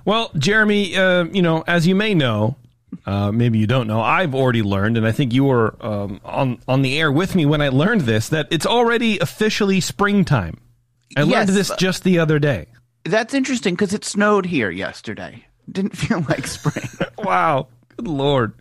[0.05, 2.57] Well, Jeremy, uh, you know, as you may know,
[3.07, 6.61] uh, maybe you don't know, I've already learned, and I think you were um, on
[6.69, 10.61] on the air with me when I learned this that it's already officially springtime.
[11.17, 12.67] I learned this just the other day.
[13.05, 15.45] That's interesting because it snowed here yesterday.
[15.71, 16.89] Didn't feel like spring.
[17.19, 18.53] Wow, good lord!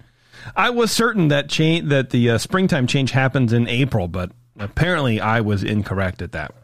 [0.56, 5.20] I was certain that change that the uh, springtime change happens in April, but apparently
[5.20, 6.56] I was incorrect at that.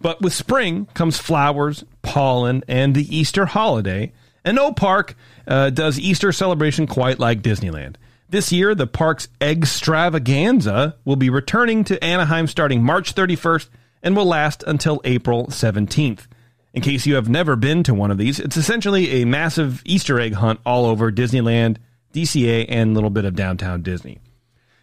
[0.00, 4.12] But with spring comes flowers, pollen, and the Easter holiday.
[4.44, 5.14] And no park
[5.46, 7.96] uh, does Easter celebration quite like Disneyland.
[8.30, 13.68] This year, the park's Extravaganza will be returning to Anaheim starting March 31st
[14.02, 16.26] and will last until April 17th.
[16.72, 20.20] In case you have never been to one of these, it's essentially a massive Easter
[20.20, 21.78] egg hunt all over Disneyland,
[22.14, 24.20] DCA, and a little bit of downtown Disney.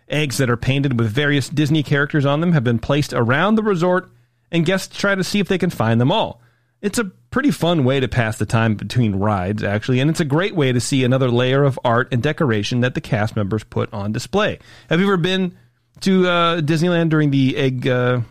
[0.09, 3.63] Eggs that are painted with various Disney characters on them have been placed around the
[3.63, 4.09] resort,
[4.51, 6.41] and guests try to see if they can find them all.
[6.81, 10.25] It's a pretty fun way to pass the time between rides, actually, and it's a
[10.25, 13.91] great way to see another layer of art and decoration that the cast members put
[13.91, 14.59] on display.
[14.89, 15.57] Have you ever been
[16.01, 17.87] to uh, Disneyland during the egg?
[17.87, 18.21] Uh,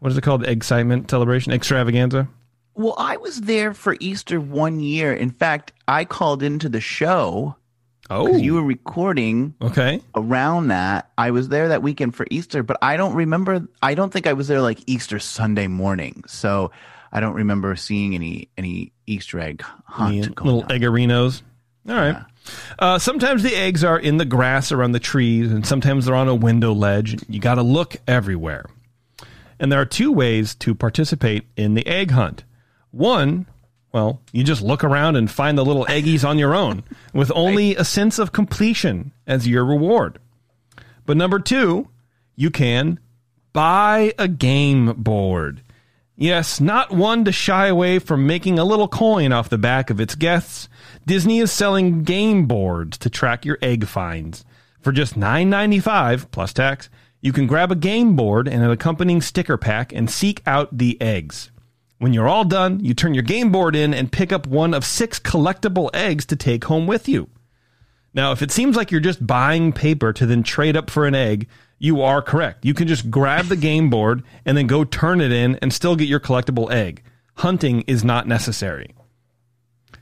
[0.00, 0.42] what is it called?
[0.42, 2.28] The excitement celebration extravaganza.
[2.74, 5.12] well, I was there for Easter one year.
[5.12, 7.56] In fact, I called into the show.
[8.10, 10.00] Oh, You were recording okay.
[10.14, 11.10] around that.
[11.16, 13.66] I was there that weekend for Easter, but I don't remember.
[13.82, 16.24] I don't think I was there like Easter Sunday morning.
[16.26, 16.72] So
[17.12, 20.40] I don't remember seeing any any Easter egg hunt.
[20.42, 20.68] Little on.
[20.68, 21.42] eggerinos.
[21.88, 22.16] All right.
[22.78, 26.28] Uh, sometimes the eggs are in the grass around the trees, and sometimes they're on
[26.28, 27.16] a window ledge.
[27.28, 28.66] You got to look everywhere.
[29.58, 32.44] And there are two ways to participate in the egg hunt.
[32.90, 33.46] One,
[33.92, 37.74] well, you just look around and find the little eggies on your own, with only
[37.76, 40.18] a sense of completion as your reward.
[41.06, 41.88] But number two,
[42.36, 43.00] you can
[43.52, 45.62] buy a game board.
[46.16, 50.00] Yes, not one to shy away from making a little coin off the back of
[50.00, 50.68] its guests.
[51.06, 54.44] Disney is selling game boards to track your egg finds.
[54.80, 59.56] For just $9.95 plus tax, you can grab a game board and an accompanying sticker
[59.56, 61.50] pack and seek out the eggs.
[62.00, 64.86] When you're all done, you turn your game board in and pick up one of
[64.86, 67.28] six collectible eggs to take home with you.
[68.14, 71.14] Now, if it seems like you're just buying paper to then trade up for an
[71.14, 71.46] egg,
[71.78, 72.64] you are correct.
[72.64, 75.94] You can just grab the game board and then go turn it in and still
[75.94, 77.02] get your collectible egg.
[77.34, 78.94] Hunting is not necessary.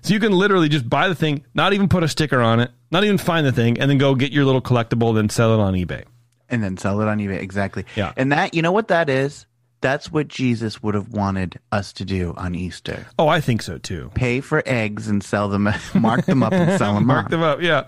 [0.02, 2.70] So you can literally just buy the thing, not even put a sticker on it,
[2.92, 5.60] not even find the thing, and then go get your little collectible, then sell it
[5.60, 6.04] on eBay.
[6.48, 7.42] and then sell it on eBay.
[7.42, 7.84] Exactly.
[7.96, 8.12] Yeah.
[8.16, 9.46] And that, you know what that is?
[9.80, 13.06] That's what Jesus would have wanted us to do on Easter.
[13.18, 14.10] Oh, I think so too.
[14.14, 17.30] Pay for eggs and sell them, mark them up and sell them Mark off.
[17.30, 17.84] them up, yeah.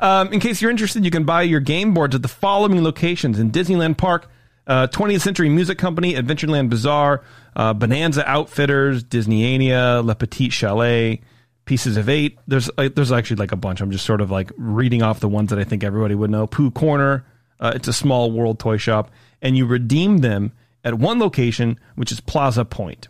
[0.00, 3.38] Um, in case you're interested, you can buy your game boards at the following locations
[3.38, 4.30] in Disneyland Park,
[4.66, 7.22] uh, 20th Century Music Company, Adventureland Bazaar,
[7.56, 11.20] uh, Bonanza Outfitters, Disneyania, Le Petit Chalet,
[11.66, 12.38] Pieces of Eight.
[12.48, 13.82] There's uh, there's actually like a bunch.
[13.82, 16.46] I'm just sort of like reading off the ones that I think everybody would know.
[16.46, 17.26] Pooh Corner.
[17.60, 20.52] Uh, it's a small world toy shop, and you redeem them
[20.84, 23.08] at one location, which is Plaza Point.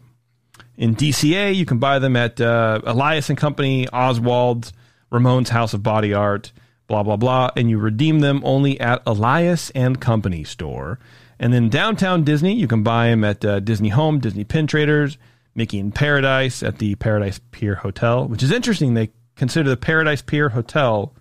[0.77, 4.73] In DCA, you can buy them at uh, Elias and Company, Oswald's,
[5.11, 6.53] Ramone's House of Body Art,
[6.87, 10.99] blah blah blah, and you redeem them only at Elias and Company store.
[11.39, 15.19] And then downtown Disney, you can buy them at uh, Disney Home, Disney Pin Traders,
[15.55, 18.95] Mickey in Paradise at the Paradise Pier Hotel, which is interesting.
[18.95, 21.15] They consider the Paradise Pier Hotel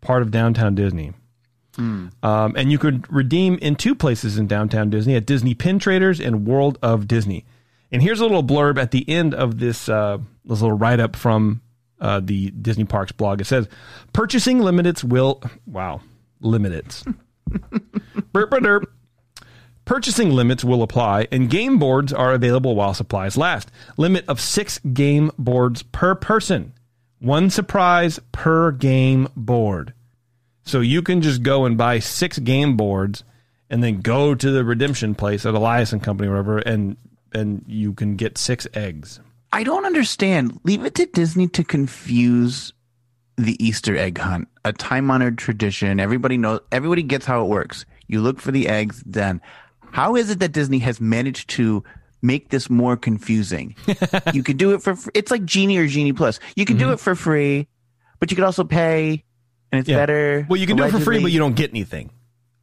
[0.00, 1.12] part of downtown Disney.
[1.78, 6.20] Um, and you could redeem in two places in downtown Disney at Disney Pin Traders
[6.20, 7.44] and World of Disney.
[7.90, 11.16] And here's a little blurb at the end of this, uh, this little write up
[11.16, 11.62] from
[12.00, 13.40] uh, the Disney Parks blog.
[13.40, 13.68] It says,
[14.12, 16.00] "Purchasing limits will wow
[16.40, 17.04] limits."
[18.32, 18.92] burp, burp, burp.
[19.84, 23.70] Purchasing limits will apply, and game boards are available while supplies last.
[23.98, 26.72] Limit of six game boards per person.
[27.18, 29.92] One surprise per game board.
[30.64, 33.22] So you can just go and buy six game boards
[33.70, 36.96] and then go to the redemption place at Elias and Company or whatever, and
[37.32, 39.20] and you can get six eggs.
[39.52, 40.60] I don't understand.
[40.64, 42.72] Leave it to Disney to confuse
[43.36, 46.00] the Easter egg hunt, a time honored tradition.
[46.00, 47.84] Everybody knows, everybody gets how it works.
[48.06, 49.40] You look for the eggs, then.
[49.90, 51.84] How is it that Disney has managed to
[52.22, 53.76] make this more confusing?
[54.32, 56.38] you could do it for, it's like Genie or Genie Plus.
[56.56, 56.94] You can do mm-hmm.
[56.94, 57.68] it for free,
[58.20, 59.23] but you could also pay,
[59.74, 59.96] and it's Yeah.
[59.96, 60.46] better.
[60.48, 62.10] Well, you can do it for free, but you don't get anything.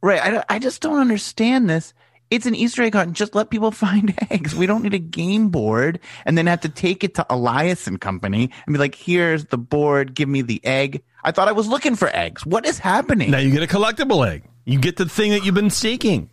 [0.02, 0.20] Right.
[0.20, 1.94] I, I just don't understand this.
[2.30, 3.12] It's an Easter egg hunt.
[3.12, 4.54] Just let people find eggs.
[4.54, 8.00] We don't need a game board and then have to take it to Elias and
[8.00, 10.14] Company and be like, here's the board.
[10.14, 11.02] Give me the egg.
[11.22, 12.44] I thought I was looking for eggs.
[12.46, 13.30] What is happening?
[13.30, 14.44] Now you get a collectible egg.
[14.64, 16.30] You get the thing that you've been seeking.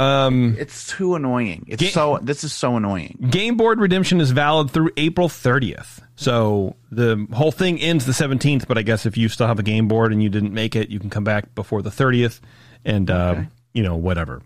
[0.00, 1.64] Um, It's too annoying.
[1.68, 3.18] It's Ga- so, this is so annoying.
[3.30, 6.00] Game board redemption is valid through April 30th.
[6.16, 9.62] So the whole thing ends the 17th, but I guess if you still have a
[9.62, 12.40] game board and you didn't make it, you can come back before the 30th
[12.84, 13.42] and, uh,
[13.74, 14.42] you know, whatever.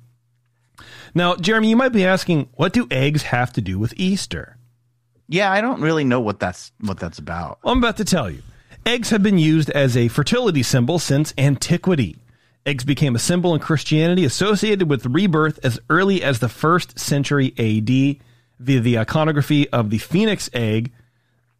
[1.14, 4.56] Now, Jeremy, you might be asking, what do eggs have to do with Easter?
[5.28, 5.52] Yeah.
[5.52, 7.58] I don't really know what that's, what that's about.
[7.62, 8.42] Well, I'm about to tell you.
[8.86, 12.16] Eggs have been used as a fertility symbol since antiquity.
[12.66, 17.52] Eggs became a symbol in Christianity associated with rebirth as early as the first century
[17.58, 18.24] AD
[18.58, 20.90] via the iconography of the phoenix egg,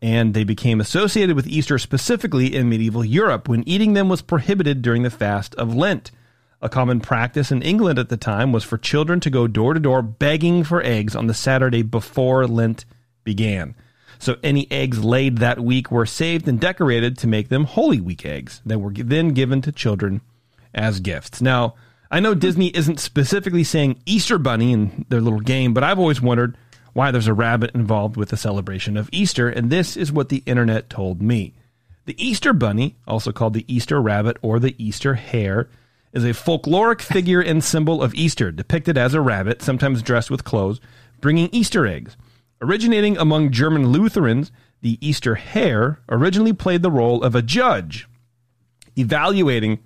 [0.01, 4.81] and they became associated with Easter specifically in medieval Europe when eating them was prohibited
[4.81, 6.11] during the fast of Lent.
[6.63, 9.81] A common practice in England at the time was for children to go door to
[9.81, 12.87] door begging for eggs on the Saturday before Lent
[13.25, 13.75] began.
[14.19, 18.25] So any eggs laid that week were saved and decorated to make them Holy Week
[18.25, 20.23] eggs that were then given to children
[20.75, 21.41] as gifts.
[21.41, 21.75] Now,
[22.11, 26.21] I know Disney isn't specifically saying Easter Bunny in their little game, but I've always
[26.21, 26.57] wondered
[26.93, 30.43] why there's a rabbit involved with the celebration of Easter, and this is what the
[30.47, 31.55] internet told me.
[32.07, 35.69] The Easter Bunny, also called the Easter Rabbit or the Easter Hare,
[36.13, 40.45] is a folkloric figure and symbol of Easter, depicted as a rabbit, sometimes dressed with
[40.45, 40.81] clothes,
[41.21, 42.17] bringing Easter eggs.
[42.61, 48.07] Originating among German Lutherans, the Easter Hare originally played the role of a judge,
[48.97, 49.81] evaluating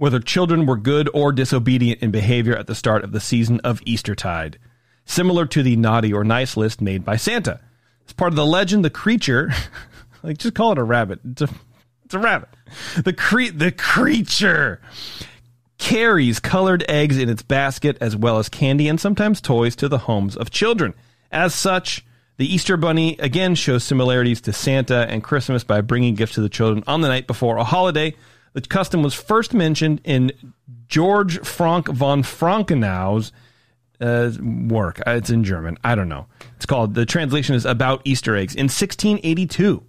[0.00, 3.82] whether children were good or disobedient in behavior at the start of the season of
[3.84, 4.58] Eastertide,
[5.04, 7.60] similar to the naughty or nice list made by Santa.
[8.06, 9.52] As part of the legend, the creature,
[10.22, 11.20] like just call it a rabbit.
[11.30, 11.50] It's a,
[12.06, 12.48] it's a rabbit.
[12.96, 14.80] The cre- the creature
[15.76, 19.98] carries colored eggs in its basket as well as candy and sometimes toys to the
[19.98, 20.94] homes of children.
[21.30, 22.06] As such,
[22.38, 26.48] the Easter Bunny again shows similarities to Santa and Christmas by bringing gifts to the
[26.48, 28.14] children on the night before a holiday.
[28.52, 30.32] The custom was first mentioned in
[30.88, 33.32] George Franck von Franckenau's
[34.00, 35.00] uh, work.
[35.06, 35.78] Uh, It's in German.
[35.84, 36.26] I don't know.
[36.56, 39.82] It's called, the translation is About Easter Eggs in 1682,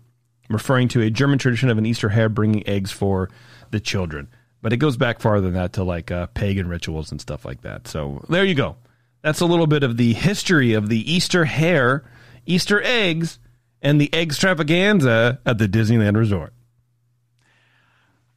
[0.50, 3.30] referring to a German tradition of an Easter hare bringing eggs for
[3.72, 4.28] the children.
[4.62, 7.62] But it goes back farther than that to like uh, pagan rituals and stuff like
[7.62, 7.88] that.
[7.88, 8.76] So there you go.
[9.24, 12.04] That's a little bit of the history of the Easter hare,
[12.46, 13.40] Easter eggs,
[13.82, 16.54] and the extravaganza at the Disneyland Resort.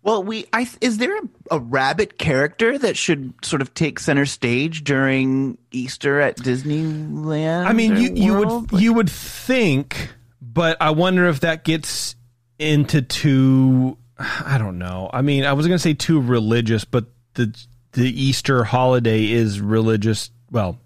[0.04, 4.26] Well, we I is there a, a rabbit character that should sort of take center
[4.26, 7.66] stage during Easter at Disneyland?
[7.66, 10.10] I mean, you you would you would think,
[10.42, 12.16] but I wonder if that gets
[12.58, 13.96] into too.
[14.18, 15.08] I don't know.
[15.12, 17.56] I mean, I was going to say too religious, but the
[17.92, 20.30] the Easter holiday is religious.
[20.50, 20.78] Well,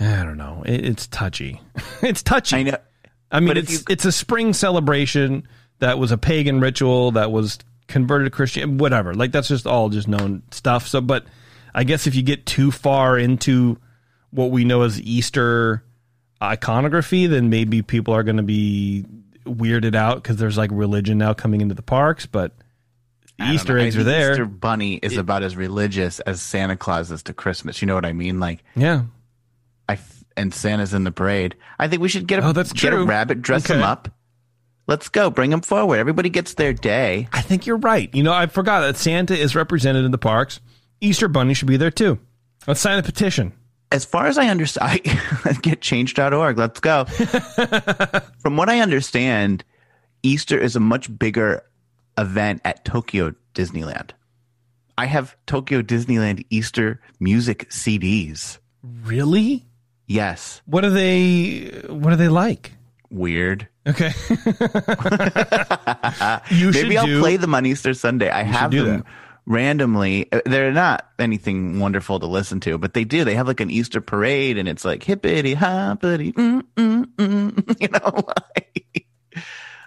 [0.00, 0.62] I don't know.
[0.64, 1.60] It, it's touchy.
[2.02, 2.56] it's touchy.
[2.56, 2.78] I know.
[3.30, 5.46] I mean, But it's you- it's a spring celebration
[5.78, 9.14] that was a pagan ritual that was converted to Christian, whatever.
[9.14, 10.86] Like that's just all just known stuff.
[10.88, 11.24] So, but
[11.74, 13.78] I guess if you get too far into
[14.30, 15.82] what we know as Easter
[16.42, 19.04] iconography, then maybe people are going to be
[19.44, 22.26] weirded out because there's like religion now coming into the parks.
[22.26, 22.52] But
[23.50, 24.32] Easter eggs are there.
[24.32, 27.80] Easter Bunny is about as religious as Santa Claus is to Christmas.
[27.82, 28.40] You know what I mean?
[28.40, 29.02] Like, yeah.
[29.88, 29.98] I
[30.36, 31.54] and Santa's in the parade.
[31.78, 33.02] I think we should get a Oh, that's get true.
[33.02, 34.08] a rabbit, dress him up.
[34.86, 35.98] Let's go, bring them forward.
[35.98, 37.28] Everybody gets their day.
[37.32, 38.08] I think you're right.
[38.14, 40.60] You know, I forgot that Santa is represented in the parks.
[41.00, 42.18] Easter Bunny should be there too.
[42.66, 43.52] Let's sign a petition.
[43.92, 45.00] As far as I understand,
[45.62, 46.58] get change.org.
[46.58, 47.04] Let's go.
[48.40, 49.64] From what I understand,
[50.22, 51.62] Easter is a much bigger
[52.18, 54.10] event at Tokyo Disneyland.
[54.98, 58.58] I have Tokyo Disneyland Easter music CDs.
[58.82, 59.66] Really?
[60.08, 61.82] Yes, What are they?
[61.88, 62.72] What are they like?
[63.10, 63.68] Weird.
[63.86, 64.12] Okay.
[66.50, 68.30] you Maybe I'll do- play the on Easter Sunday.
[68.30, 69.04] I have them that.
[69.46, 70.30] randomly.
[70.32, 73.24] Uh, They're not anything wonderful to listen to, but they do.
[73.24, 77.88] They have like an Easter parade, and it's like hippity hoppity, mm, mm, mm, you
[77.88, 78.22] know.
[78.56, 79.06] Like,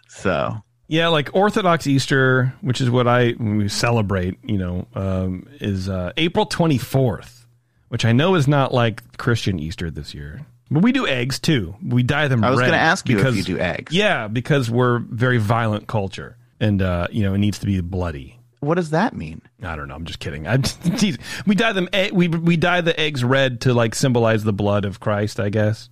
[0.08, 4.38] so Yeah, like Orthodox Easter, which is what I we celebrate.
[4.44, 7.46] You know, um, is uh, April twenty fourth,
[7.90, 10.46] which I know is not like Christian Easter this year.
[10.72, 11.76] But we do eggs too.
[11.84, 12.44] We dye them.
[12.44, 13.94] I was red gonna ask you if you do eggs.
[13.94, 18.40] Yeah, because we're very violent culture, and uh, you know it needs to be bloody.
[18.60, 19.42] What does that mean?
[19.64, 19.96] I don't know.
[19.96, 20.48] I'm just kidding.
[20.48, 20.80] I'm just
[21.48, 21.90] we dye them.
[22.14, 25.90] We we dye the eggs red to like symbolize the blood of Christ, I guess.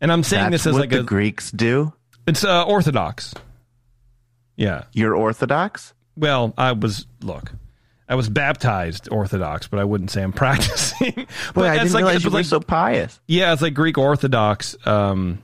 [0.00, 1.92] And I'm saying That's this as what like the a Greeks do.
[2.26, 3.34] it's uh, Orthodox.
[4.56, 4.84] Yeah.
[4.92, 5.94] You're Orthodox.
[6.16, 7.52] Well, I was look.
[8.10, 11.12] I was baptized Orthodox, but I wouldn't say I'm practicing.
[11.14, 13.18] but Boy, I it's didn't like, realize you were like- so pious.
[13.26, 14.76] Yeah, it's like Greek Orthodox.
[14.84, 15.38] Um,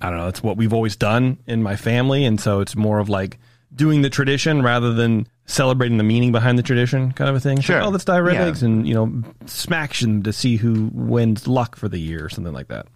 [0.00, 0.28] I don't know.
[0.28, 3.38] It's what we've always done in my family, and so it's more of like
[3.74, 7.58] doing the tradition rather than celebrating the meaning behind the tradition, kind of a thing.
[7.58, 7.86] It's like, Sure.
[7.86, 8.46] oh, let's dye red Yeah.
[8.46, 12.28] eggs and you know smash them to see who wins luck for the year or
[12.28, 12.86] something like that.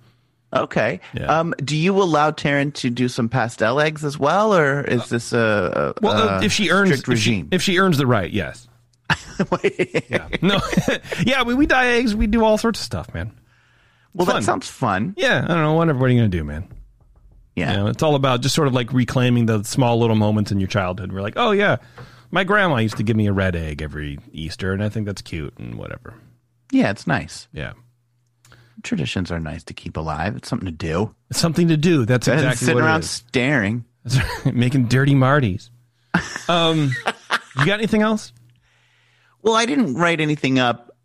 [0.53, 1.01] Okay.
[1.15, 1.27] Yeah.
[1.41, 5.33] Um, do you allow Taryn to do some pastel eggs as well, or is this
[5.33, 7.49] a, a Well, a uh, if she earns strict if she- regime?
[7.53, 8.69] if she, earns the right, yes.
[10.11, 10.29] yeah.
[10.43, 10.61] No.
[11.25, 11.43] yeah.
[11.43, 12.15] We, we dye eggs.
[12.15, 13.33] We do all sorts of stuff, man.
[14.15, 14.37] well, fun.
[14.37, 15.15] that sounds fun.
[15.17, 15.43] Yeah.
[15.45, 15.73] I don't know.
[15.75, 16.69] What, what are you gonna do, man?
[17.57, 17.71] Yeah.
[17.73, 20.61] You know, it's all about just sort of like reclaiming the small little moments in
[20.61, 21.13] your childhood.
[21.13, 21.77] We're like, oh yeah,
[22.31, 25.21] my grandma used to give me a red egg every Easter, and I think that's
[25.21, 26.15] cute and whatever.
[26.71, 27.49] Yeah, it's nice.
[27.53, 27.73] Yeah,
[28.83, 30.37] Traditions are nice to keep alive.
[30.37, 31.15] It's something to do.
[31.31, 32.05] it's something to do.
[32.05, 33.11] That's Better exactly sitting what around it is.
[33.11, 33.85] staring.
[34.45, 34.55] Right.
[34.55, 35.71] Making dirty marties.
[36.49, 36.91] Um,
[37.59, 38.33] you got anything else?
[39.43, 40.97] Well, I didn't write anything up,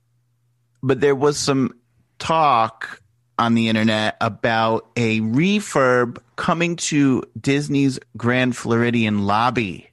[0.84, 1.73] but there was some
[2.19, 3.01] talk
[3.39, 9.91] on the internet about a refurb coming to Disney's Grand Floridian lobby.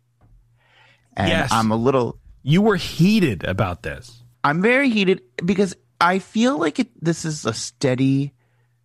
[1.17, 1.51] And Yes.
[1.53, 4.23] I'm a little You were heated about this.
[4.43, 8.33] I'm very heated because I feel like it, this is a steady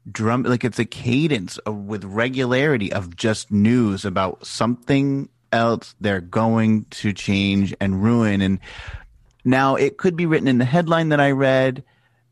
[0.09, 6.21] drum, like it's a cadence of, with regularity of just news about something else they're
[6.21, 8.41] going to change and ruin.
[8.41, 8.59] And
[9.43, 11.83] now it could be written in the headline that I read.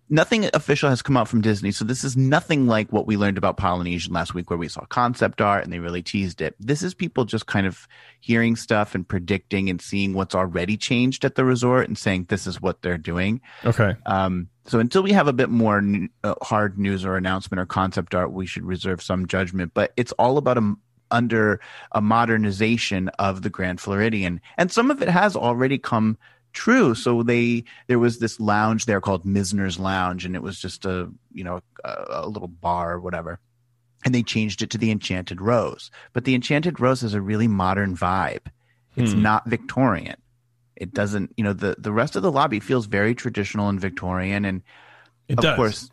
[0.09, 1.71] Nothing official has come out from Disney.
[1.71, 4.85] So this is nothing like what we learned about Polynesian last week where we saw
[4.85, 6.55] concept art and they really teased it.
[6.59, 7.87] This is people just kind of
[8.21, 12.47] hearing stuff and predicting and seeing what's already changed at the resort and saying this
[12.47, 13.41] is what they're doing.
[13.65, 13.95] Okay.
[14.05, 17.65] Um, so until we have a bit more n- uh, hard news or announcement or
[17.65, 19.73] concept art, we should reserve some judgment.
[19.73, 20.75] But it's all about a
[21.11, 21.59] under
[21.93, 26.17] a modernization of the Grand Floridian, and some of it has already come
[26.57, 26.95] true.
[26.95, 31.09] So they there was this lounge there called Mizner's Lounge, and it was just a
[31.31, 33.39] you know a, a little bar or whatever.
[34.05, 37.47] And they changed it to the Enchanted Rose, but the Enchanted Rose has a really
[37.47, 38.45] modern vibe.
[38.95, 39.21] It's Hmm.
[39.21, 40.17] not Victorian
[40.79, 44.45] it doesn't you know the the rest of the lobby feels very traditional and victorian
[44.45, 44.61] and
[45.27, 45.55] It of does.
[45.55, 45.91] course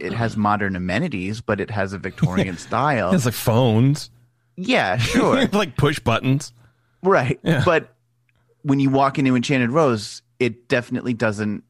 [0.00, 4.10] it has modern amenities but it has a victorian style it's like phones,
[4.56, 6.52] yeah sure like push buttons.
[7.04, 7.62] right Yeah.
[7.64, 7.94] but
[8.66, 11.62] when you walk into enchanted rose it definitely doesn't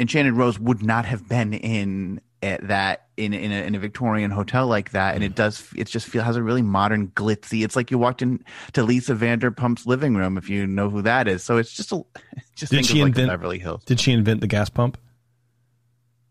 [0.00, 4.30] enchanted rose would not have been in at that in in a, in a victorian
[4.30, 7.74] hotel like that and it does it just feel has a really modern glitzy it's
[7.74, 8.42] like you walked in
[8.72, 11.96] to lisa vanderpump's living room if you know who that is so it's just a
[12.54, 14.96] just Did think she of like invent- beverly hills Did she invent the gas pump?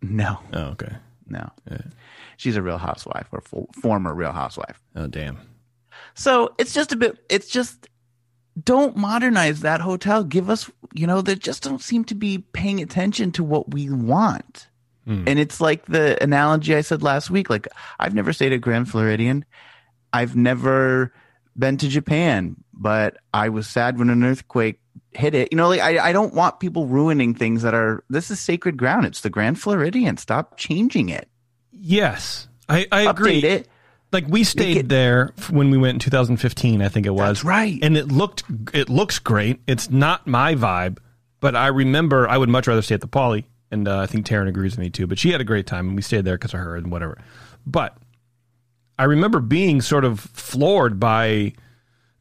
[0.01, 0.95] no Oh, okay.
[1.29, 1.51] No,
[2.37, 4.79] she's a real housewife or fo- former real housewife.
[4.95, 5.37] Oh, damn.
[6.13, 7.17] So it's just a bit.
[7.29, 7.89] It's just
[8.63, 10.23] don't modernize that hotel.
[10.23, 13.89] Give us, you know, they just don't seem to be paying attention to what we
[13.89, 14.67] want.
[15.05, 15.23] Hmm.
[15.27, 17.49] And it's like the analogy I said last week.
[17.49, 17.67] Like
[17.99, 19.45] I've never stayed at Grand Floridian.
[20.11, 21.13] I've never
[21.57, 24.79] been to Japan, but I was sad when an earthquake
[25.11, 25.49] hit it.
[25.51, 28.03] You know, like I, I don't want people ruining things that are.
[28.09, 29.05] This is sacred ground.
[29.05, 30.17] It's the Grand Floridian.
[30.17, 31.29] Stop changing it.
[31.71, 33.41] Yes, I, I agree.
[33.41, 33.67] Update it.
[34.11, 37.39] Like we stayed it- there when we went in 2015, I think it was.
[37.39, 37.77] That's right.
[37.81, 38.43] And it looked,
[38.73, 39.59] it looks great.
[39.67, 40.99] It's not my vibe,
[41.39, 44.25] but I remember I would much rather stay at the Poly, and uh, I think
[44.25, 45.07] Taryn agrees with me too.
[45.07, 47.17] But she had a great time, and we stayed there because of her and whatever.
[47.65, 47.97] But
[48.97, 51.53] I remember being sort of floored by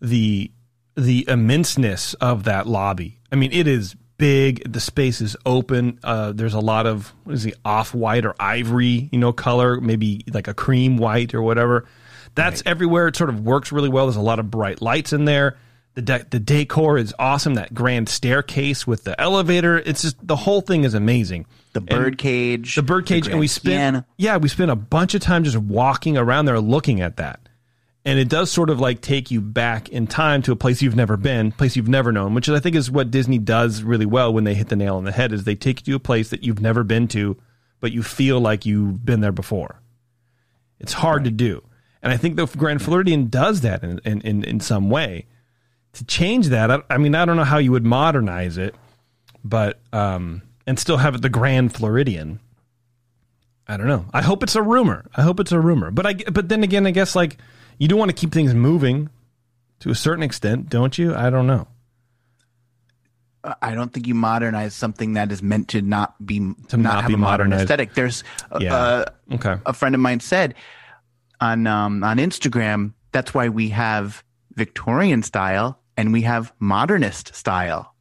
[0.01, 0.51] the
[0.97, 3.21] the immenseness of that lobby.
[3.31, 4.71] I mean, it is big.
[4.73, 5.99] The space is open.
[6.03, 9.81] Uh, there's a lot of what is the off white or ivory, you know, color,
[9.81, 11.87] maybe like a cream white or whatever.
[12.35, 13.09] That's everywhere.
[13.09, 14.07] It sort of works really well.
[14.07, 15.57] There's a lot of bright lights in there.
[15.95, 17.55] The de- the decor is awesome.
[17.55, 19.79] That grand staircase with the elevator.
[19.79, 21.47] It's just the whole thing is amazing.
[21.73, 22.75] The bird cage.
[22.75, 24.07] The bird cage, and we spent piano.
[24.19, 27.46] yeah, we spent a bunch of time just walking around there looking at that.
[28.07, 30.95] And it does sort of like take you back in time to a place you've
[30.95, 34.33] never been, place you've never known, which I think is what Disney does really well
[34.33, 36.31] when they hit the nail on the head is they take you to a place
[36.31, 37.37] that you've never been to,
[37.81, 39.83] but you feel like you've been there before.
[40.79, 41.65] It's hard to do.
[42.01, 45.27] And I think the Grand Floridian does that in, in, in, in some way.
[45.95, 48.77] To change that, I, I mean, I don't know how you would modernize it,
[49.43, 52.39] but, um, and still have it the Grand Floridian.
[53.67, 54.07] I don't know.
[54.13, 55.07] I hope it's a rumor.
[55.17, 55.91] I hope it's a rumor.
[55.91, 57.37] But I but then again, I guess like
[57.79, 59.11] you do want to keep things moving
[59.81, 61.15] to a certain extent, don't you?
[61.15, 61.69] I don't know.
[63.63, 66.95] I don't think you modernize something that is meant to not be To not, not
[67.03, 67.63] have be a modern modernized.
[67.71, 67.95] aesthetic.
[67.95, 68.75] There's uh, Yeah.
[68.75, 69.05] uh,
[69.35, 69.57] Okay.
[69.65, 70.55] a friend of mine said
[71.41, 74.25] on um, on Instagram that's why we have
[74.55, 77.95] Victorian style and we have modernist style.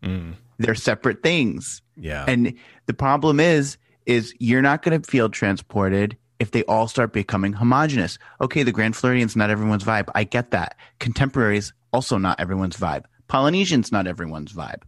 [0.57, 1.81] They're separate things.
[1.95, 2.25] Yeah.
[2.27, 2.55] And
[2.87, 7.53] the problem is is you're not going to feel transported if they all start becoming
[7.53, 8.17] homogenous.
[8.41, 10.09] Okay, the Grand Floridian's not everyone's vibe.
[10.15, 10.75] I get that.
[10.99, 13.05] Contemporaries also not everyone's vibe.
[13.27, 14.83] Polynesian's not everyone's vibe.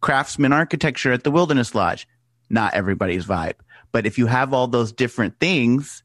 [0.00, 2.06] Craftsman architecture at the Wilderness Lodge,
[2.50, 3.54] not everybody's vibe.
[3.92, 6.02] But if you have all those different things,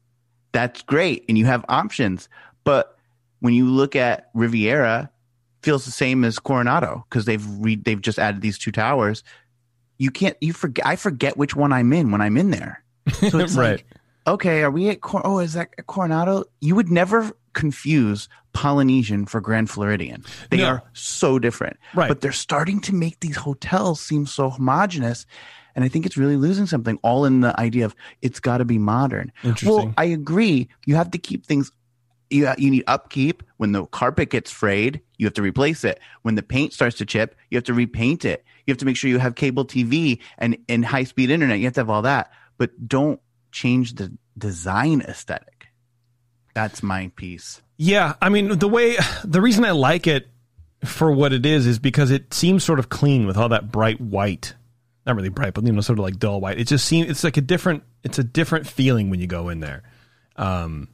[0.52, 2.28] that's great and you have options.
[2.64, 2.96] But
[3.40, 5.10] when you look at Riviera,
[5.62, 9.24] feels the same as Coronado because they've re- they've just added these two towers.
[9.98, 12.82] You can't you forget I forget which one I'm in when I'm in there.
[13.30, 13.70] So it's Right.
[13.78, 13.86] like,
[14.28, 16.44] okay, are we at Cor- oh is that Coronado?
[16.60, 20.24] You would never confuse Polynesian for Grand Floridian.
[20.50, 20.66] They No.
[20.66, 21.76] are so different.
[21.94, 22.08] Right.
[22.08, 25.26] But they're starting to make these hotels seem so homogenous.
[25.74, 28.64] And I think it's really losing something all in the idea of it's got to
[28.64, 29.32] be modern.
[29.44, 29.68] Interesting.
[29.76, 30.68] Well, I agree.
[30.86, 31.70] You have to keep things
[32.30, 33.42] you, you need upkeep.
[33.56, 36.00] When the carpet gets frayed, you have to replace it.
[36.22, 38.44] When the paint starts to chip, you have to repaint it.
[38.66, 41.58] You have to make sure you have cable TV and, and high speed internet.
[41.58, 43.20] You have to have all that, but don't
[43.50, 45.68] change the design aesthetic.
[46.54, 47.62] That's my piece.
[47.76, 50.28] Yeah, I mean the way the reason I like it
[50.84, 54.00] for what it is is because it seems sort of clean with all that bright
[54.00, 54.54] white.
[55.06, 56.58] Not really bright, but you know, sort of like dull white.
[56.58, 59.60] It just seems it's like a different it's a different feeling when you go in
[59.60, 59.82] there.
[60.36, 60.88] Um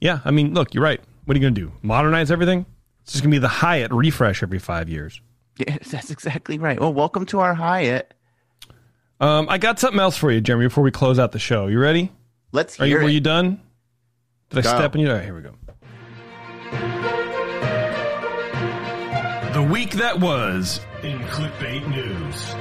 [0.00, 1.00] Yeah, I mean, look, you're right.
[1.24, 1.72] What are you going to do?
[1.82, 2.64] Modernize everything?
[3.02, 5.20] It's just going to be the Hyatt refresh every 5 years.
[5.58, 6.80] Yeah, that's exactly right.
[6.80, 8.14] Well, welcome to our Hyatt.
[9.20, 11.66] Um I got something else for you, Jeremy, before we close out the show.
[11.66, 12.10] You ready?
[12.52, 13.12] Let's Are you hear were it.
[13.12, 13.60] you done?
[14.50, 15.08] Did I step in you?
[15.08, 15.54] All right, here we go.
[19.52, 22.54] The week that was in clickbait news.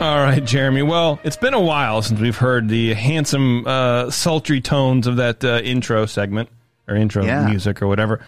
[0.00, 0.82] All right, Jeremy.
[0.82, 5.42] Well, it's been a while since we've heard the handsome, uh, sultry tones of that
[5.44, 6.48] uh, intro segment
[6.86, 7.46] or intro Yeah.
[7.48, 8.24] music or whatever.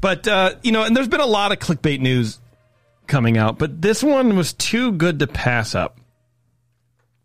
[0.00, 2.38] But uh, you know, and there's been a lot of clickbait news
[3.10, 6.00] coming out, but this one was too good to pass up.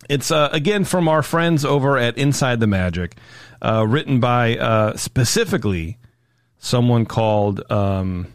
[0.10, 3.16] It's uh, again from our friends over at Inside the Magic,
[3.62, 5.98] uh, written by uh, specifically
[6.58, 8.28] someone called um,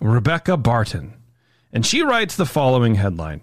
[0.00, 1.14] Rebecca Barton.
[1.72, 3.42] And she writes the following headline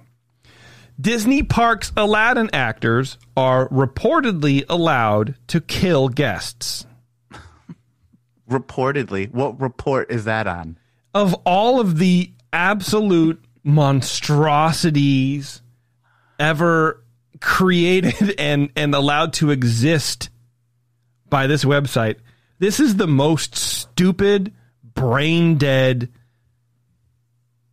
[1.00, 6.86] Disney Parks Aladdin actors are reportedly allowed to kill guests.
[8.50, 10.78] Reportedly, what report is that on?
[11.14, 15.62] Of all of the absolute monstrosities
[16.40, 17.04] ever
[17.40, 20.30] created and, and allowed to exist
[21.30, 22.16] by this website,
[22.58, 26.10] this is the most stupid, brain dead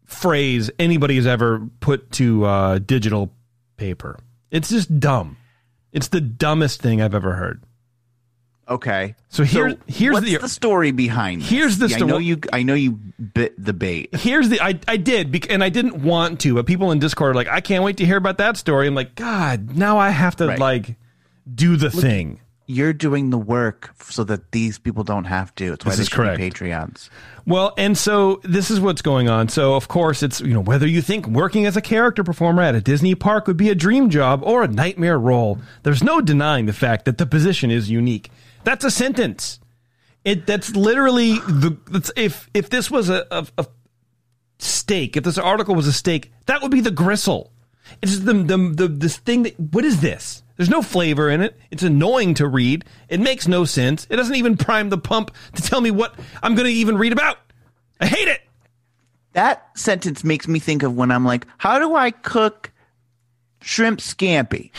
[0.04, 3.32] phrase anybody has ever put to uh, digital
[3.78, 4.18] paper.
[4.50, 5.38] It's just dumb.
[5.92, 7.62] It's the dumbest thing I've ever heard.
[8.68, 9.14] Okay.
[9.28, 11.42] So here- here's what's the- the, story behind.
[11.42, 11.50] this?
[11.50, 12.38] Here's the Yeah, I know you.
[12.52, 14.14] I know you bit the bait.
[14.14, 17.34] here's the I, I did and I didn't want to, but people in Discord are
[17.34, 18.86] like, I can't wait to hear about that story.
[18.86, 20.58] I'm like, God, now I have to Right.
[20.58, 20.96] like
[21.52, 22.40] do the thing.
[22.66, 25.74] You're doing the work so that these people don't have to.
[25.74, 26.38] It's why This they is should correct.
[26.38, 27.10] be Patreons.
[27.46, 29.50] Well, and so this is what's going on.
[29.50, 32.74] So of course it's you know whether you think working as a character performer at
[32.74, 36.64] a Disney park would be a dream job or a nightmare role, there's no denying
[36.64, 38.30] the fact that the position is unique.
[38.64, 39.60] That's a sentence.
[40.24, 43.66] It that's literally the that's, if if this was a, a, a
[44.58, 47.52] steak, if this article was a steak, that would be the gristle.
[48.00, 50.42] It's the, the the this thing that what is this?
[50.56, 51.58] There's no flavor in it.
[51.70, 52.84] It's annoying to read.
[53.08, 54.06] It makes no sense.
[54.08, 57.12] It doesn't even prime the pump to tell me what I'm going to even read
[57.12, 57.38] about.
[58.00, 58.40] I hate it.
[59.32, 62.70] That sentence makes me think of when I'm like, how do I cook
[63.60, 64.70] shrimp scampi?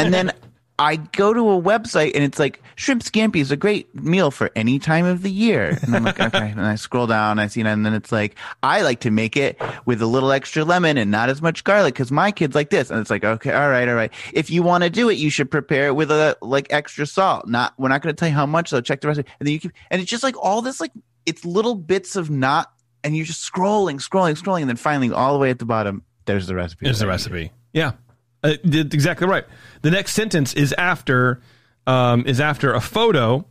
[0.00, 0.32] and then
[0.80, 4.50] I go to a website and it's like, shrimp scampi is a great meal for
[4.56, 5.78] any time of the year.
[5.82, 6.50] And I'm like, okay.
[6.50, 9.60] And I scroll down, I see, and then it's like, I like to make it
[9.84, 12.90] with a little extra lemon and not as much garlic because my kids like this.
[12.90, 14.10] And it's like, okay, all right, all right.
[14.32, 17.46] If you want to do it, you should prepare it with a like extra salt.
[17.46, 19.30] Not, we're not going to tell you how much, so check the recipe.
[19.38, 20.92] And then you keep, and it's just like all this, like,
[21.26, 22.72] it's little bits of not,
[23.04, 24.62] and you're just scrolling, scrolling, scrolling.
[24.62, 26.86] And then finally, all the way at the bottom, there's the recipe.
[26.86, 27.52] There's the recipe.
[27.74, 27.92] Yeah,
[28.42, 29.44] uh, exactly right.
[29.82, 31.40] The next sentence is after
[31.86, 33.44] um, is after a photo,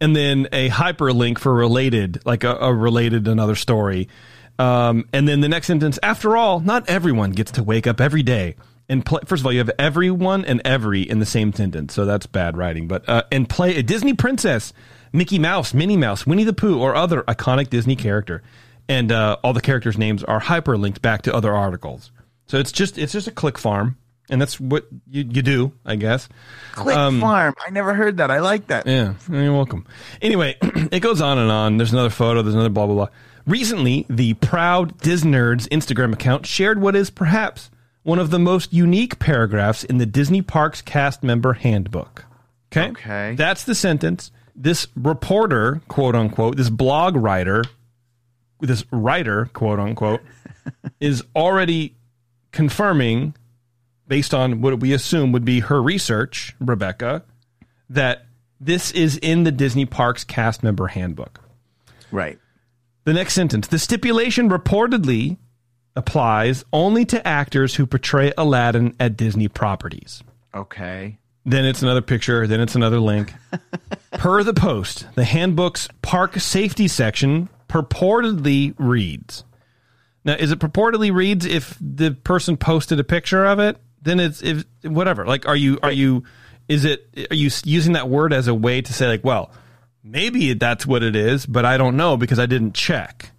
[0.00, 4.08] and then a hyperlink for related, like a, a related another story.
[4.58, 5.98] Um, and then the next sentence.
[6.02, 8.56] After all, not everyone gets to wake up every day
[8.88, 9.20] and play.
[9.26, 12.56] First of all, you have everyone and every in the same sentence, so that's bad
[12.56, 12.88] writing.
[12.88, 14.72] But uh, and play a Disney princess,
[15.12, 18.42] Mickey Mouse, Minnie Mouse, Winnie the Pooh, or other iconic Disney character,
[18.88, 22.12] and uh, all the characters' names are hyperlinked back to other articles.
[22.52, 23.96] So it's just it's just a click farm,
[24.28, 26.28] and that's what you, you do, I guess.
[26.72, 27.54] Click Um, Farm.
[27.66, 28.30] I never heard that.
[28.30, 28.86] I like that.
[28.86, 29.86] Yeah, you're welcome.
[30.20, 31.78] Anyway, it goes on and on.
[31.78, 32.42] There's another photo.
[32.42, 33.08] There's another blah blah blah.
[33.46, 37.70] Recently, the Proud Disnerds Instagram account shared what is perhaps
[38.02, 42.26] one of the most unique paragraphs in the Disney Parks cast member handbook.
[42.70, 43.34] Okay, Okay.
[43.34, 44.30] that's the sentence.
[44.54, 47.64] This reporter, quote unquote, this blog writer,
[48.60, 50.20] this writer, quote unquote,
[51.00, 51.96] is already
[52.52, 53.34] confirming,
[54.06, 57.24] based on what we assume would be her research, Rebecca,
[57.90, 58.26] that
[58.60, 61.40] this is in the Disney Parks cast member handbook.
[62.10, 62.38] Right.
[63.04, 65.38] The next sentence the stipulation reportedly
[65.96, 70.22] applies only to actors who portray Aladdin at Disney properties.
[70.54, 71.18] Okay.
[71.44, 73.34] Then it's another picture, then it's another link.
[74.12, 79.44] per the post, the handbook's park safety section purportedly reads.
[80.24, 83.76] Now, is it purportedly reads if the person posted a picture of it?
[84.02, 85.26] Then it's if whatever.
[85.26, 86.24] Like, are you are you
[86.68, 89.50] is it are you using that word as a way to say like, well,
[90.02, 93.30] maybe that's what it is, but I don't know because I didn't check.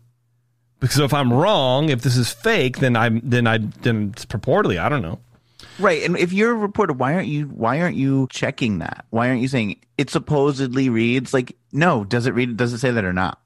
[0.80, 4.80] Because if I'm wrong, if this is fake, then I'm then I then it's purportedly
[4.80, 5.20] I don't know.
[5.80, 6.04] Right.
[6.04, 9.06] And if you're a reporter, why aren't you why aren't you checking that?
[9.10, 12.92] Why aren't you saying it supposedly reads like no, does it read does it say
[12.92, 13.40] that or not?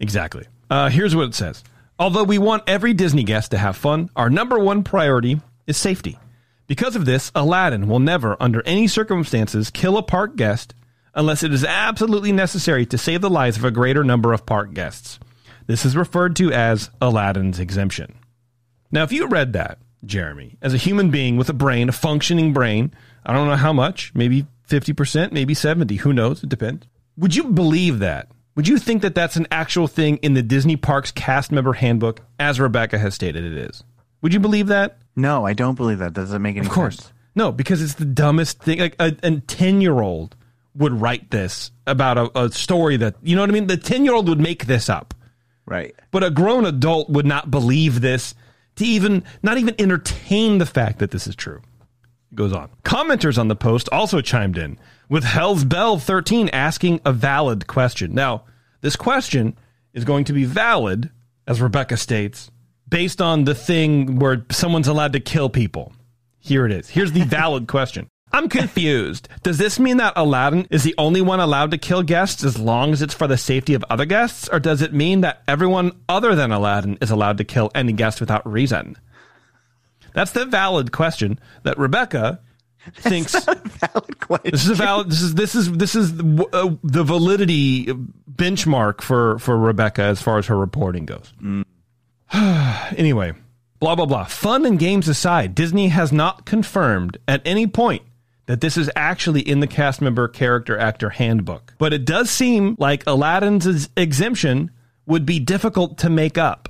[0.00, 0.46] Exactly.
[0.70, 1.62] Uh, here's what it says.
[1.96, 6.18] Although we want every Disney guest to have fun, our number one priority is safety.
[6.66, 10.74] Because of this, Aladdin will never, under any circumstances, kill a park guest
[11.14, 14.74] unless it is absolutely necessary to save the lives of a greater number of park
[14.74, 15.20] guests.
[15.68, 18.16] This is referred to as Aladdin's exemption.
[18.90, 22.52] Now, if you read that, Jeremy, as a human being with a brain, a functioning
[22.52, 22.92] brain,
[23.24, 26.86] I don't know how much, maybe 50%, maybe 70, who knows, it depends.
[27.16, 28.28] Would you believe that?
[28.56, 32.20] Would you think that that's an actual thing in the Disney Parks cast member handbook,
[32.38, 33.82] as Rebecca has stated it is?
[34.22, 34.98] Would you believe that?
[35.16, 36.12] No, I don't believe that.
[36.12, 36.68] Doesn't make any sense?
[36.68, 36.96] Of course.
[36.96, 37.12] sense.
[37.34, 38.78] No, because it's the dumbest thing.
[38.78, 40.36] Like a, a 10 year old
[40.76, 43.66] would write this about a, a story that, you know what I mean?
[43.66, 45.14] The 10 year old would make this up.
[45.66, 45.94] Right.
[46.10, 48.34] But a grown adult would not believe this
[48.76, 51.62] to even, not even entertain the fact that this is true.
[52.30, 52.70] It goes on.
[52.84, 54.78] Commenters on the post also chimed in
[55.08, 58.14] with Hell's Bell 13 asking a valid question.
[58.14, 58.44] Now,
[58.80, 59.56] this question
[59.92, 61.10] is going to be valid,
[61.46, 62.50] as Rebecca states,
[62.88, 65.92] based on the thing where someone's allowed to kill people.
[66.38, 66.88] Here it is.
[66.88, 68.08] Here's the valid question.
[68.32, 69.28] I'm confused.
[69.44, 72.92] Does this mean that Aladdin is the only one allowed to kill guests as long
[72.92, 74.48] as it's for the safety of other guests?
[74.48, 78.18] Or does it mean that everyone other than Aladdin is allowed to kill any guest
[78.20, 78.96] without reason?
[80.14, 82.40] That's the valid question that Rebecca
[82.94, 83.32] thinks.
[83.44, 84.50] Valid question.
[84.50, 85.10] This is a valid.
[85.10, 87.86] This is this is this is the, uh, the validity
[88.30, 91.32] benchmark for for Rebecca as far as her reporting goes.
[92.96, 93.32] anyway,
[93.80, 94.24] blah blah blah.
[94.24, 98.02] Fun and games aside, Disney has not confirmed at any point
[98.46, 101.74] that this is actually in the cast member character actor handbook.
[101.78, 104.70] But it does seem like Aladdin's exemption
[105.06, 106.68] would be difficult to make up.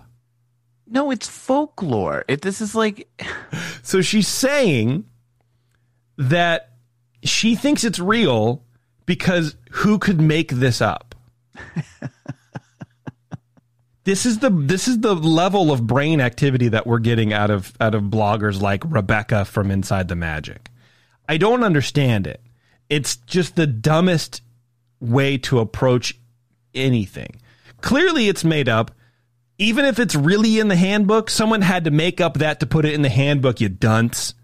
[0.86, 2.24] No, it's folklore.
[2.28, 3.08] It this is like
[3.82, 5.04] So she's saying
[6.16, 6.70] that
[7.22, 8.62] she thinks it's real
[9.06, 11.14] because who could make this up?
[14.04, 17.72] this is the this is the level of brain activity that we're getting out of
[17.80, 20.68] out of bloggers like Rebecca from Inside the Magic.
[21.28, 22.40] I don't understand it.
[22.90, 24.42] It's just the dumbest
[25.00, 26.18] way to approach
[26.74, 27.40] anything.
[27.80, 28.90] Clearly it's made up.
[29.56, 32.84] Even if it's really in the handbook, someone had to make up that to put
[32.84, 34.34] it in the handbook, you dunce.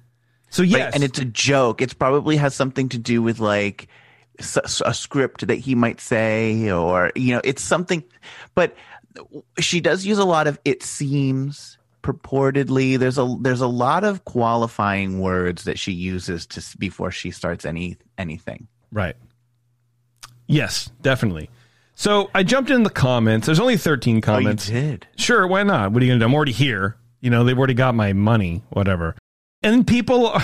[0.50, 1.80] So yes, Right, and it's a joke.
[1.80, 3.88] It probably has something to do with like
[4.84, 8.02] a script that he might say, or you know, it's something.
[8.54, 8.74] But
[9.58, 14.24] she does use a lot of "it seems." Purportedly, there's a there's a lot of
[14.24, 18.66] qualifying words that she uses to before she starts any anything.
[18.90, 19.16] Right.
[20.46, 21.50] Yes, definitely.
[21.94, 23.46] So I jumped in the comments.
[23.46, 24.70] There's only 13 comments.
[24.70, 25.06] Oh, you did.
[25.16, 25.92] Sure, why not?
[25.92, 26.28] What are you going to do?
[26.28, 26.96] I'm already here.
[27.20, 29.14] You know, they've already got my money, whatever.
[29.62, 30.38] And people,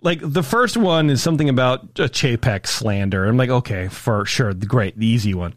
[0.00, 3.24] like, the first one is something about a Chapek slander.
[3.24, 4.52] I'm like, okay, for sure.
[4.52, 4.98] Great.
[4.98, 5.54] The easy one.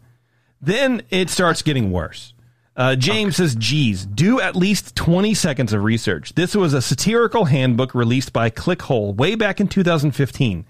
[0.60, 2.32] Then it starts getting worse.
[2.76, 6.34] Uh, James says, geez, do at least 20 seconds of research.
[6.34, 10.64] This was a satirical handbook released by Clickhole way back in 2015.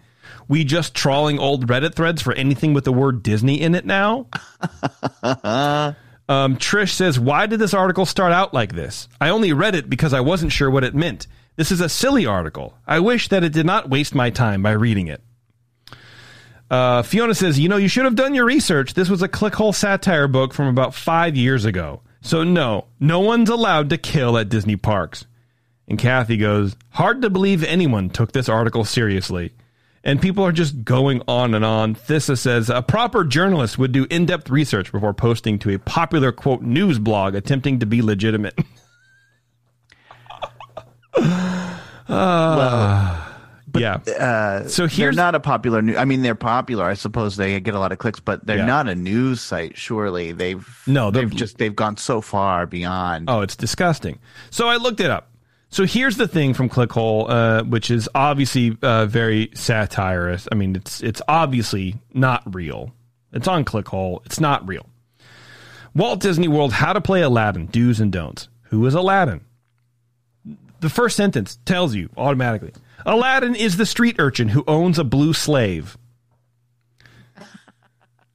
[0.47, 4.27] We just trawling old Reddit threads for anything with the word Disney in it now?
[6.29, 9.09] Um, Trish says, Why did this article start out like this?
[9.21, 11.27] I only read it because I wasn't sure what it meant.
[11.57, 12.75] This is a silly article.
[12.87, 15.23] I wish that it did not waste my time by reading it.
[16.71, 18.95] Uh, Fiona says, You know, you should have done your research.
[18.95, 22.01] This was a clickhole satire book from about five years ago.
[22.23, 25.27] So, no, no one's allowed to kill at Disney parks.
[25.87, 29.53] And Kathy goes, Hard to believe anyone took this article seriously.
[30.03, 31.95] And people are just going on and on.
[31.95, 36.33] Thissa says, A proper journalist would do in depth research before posting to a popular,
[36.33, 38.59] quote, news blog attempting to be legitimate.
[42.09, 43.21] Uh,
[43.77, 43.95] yeah.
[44.07, 45.97] Uh, So they're here's- not a popular new.
[45.97, 46.85] I mean, they're popular.
[46.85, 48.67] I suppose they get a lot of clicks, but they're Yeah.
[48.67, 49.77] not a news site.
[49.77, 53.29] Surely they've No, they're- they've just they've gone so far beyond.
[53.29, 54.19] Oh, it's disgusting.
[54.51, 55.31] So I looked it up.
[55.71, 60.47] So here's the thing from Clickhole, uh, which is obviously uh, very satirist.
[60.53, 62.93] I mean, it's it's obviously not real.
[63.33, 64.25] It's on Clickhole.
[64.25, 64.87] It's not real.
[65.95, 68.49] Walt Disney World: How to Play Aladdin: Do's and Don'ts.
[68.71, 69.41] Who is Aladdin?
[70.85, 72.75] The first sentence tells you automatically.
[73.07, 75.97] Aladdin is the street urchin who owns a blue slave.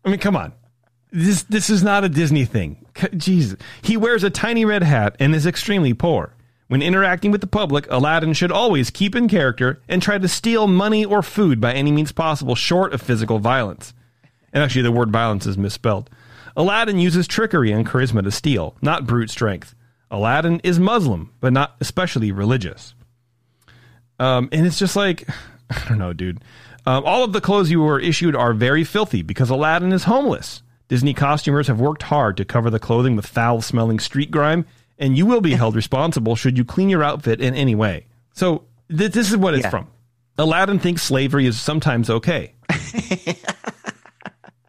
[0.03, 0.53] I mean, come on.
[1.11, 2.87] This this is not a Disney thing.
[3.15, 3.59] Jesus.
[3.83, 6.33] He wears a tiny red hat and is extremely poor.
[6.69, 10.65] When interacting with the public, Aladdin should always keep in character and try to steal
[10.65, 13.93] money or food by any means possible short of physical violence.
[14.51, 16.09] And actually the word violence is misspelled.
[16.55, 19.75] Aladdin uses trickery and charisma to steal, not brute strength.
[20.11, 22.93] Aladdin is Muslim, but not especially religious.
[24.19, 25.27] Um, and it's just like,
[25.69, 26.43] I don't know, dude.
[26.85, 30.63] Um, all of the clothes you were issued are very filthy because Aladdin is homeless.
[30.87, 34.65] Disney costumers have worked hard to cover the clothing with foul smelling street grime,
[34.97, 38.07] and you will be held responsible should you clean your outfit in any way.
[38.33, 39.69] So, th- this is what it's Yeah.
[39.69, 39.87] from.
[40.39, 42.53] Aladdin thinks slavery is sometimes okay.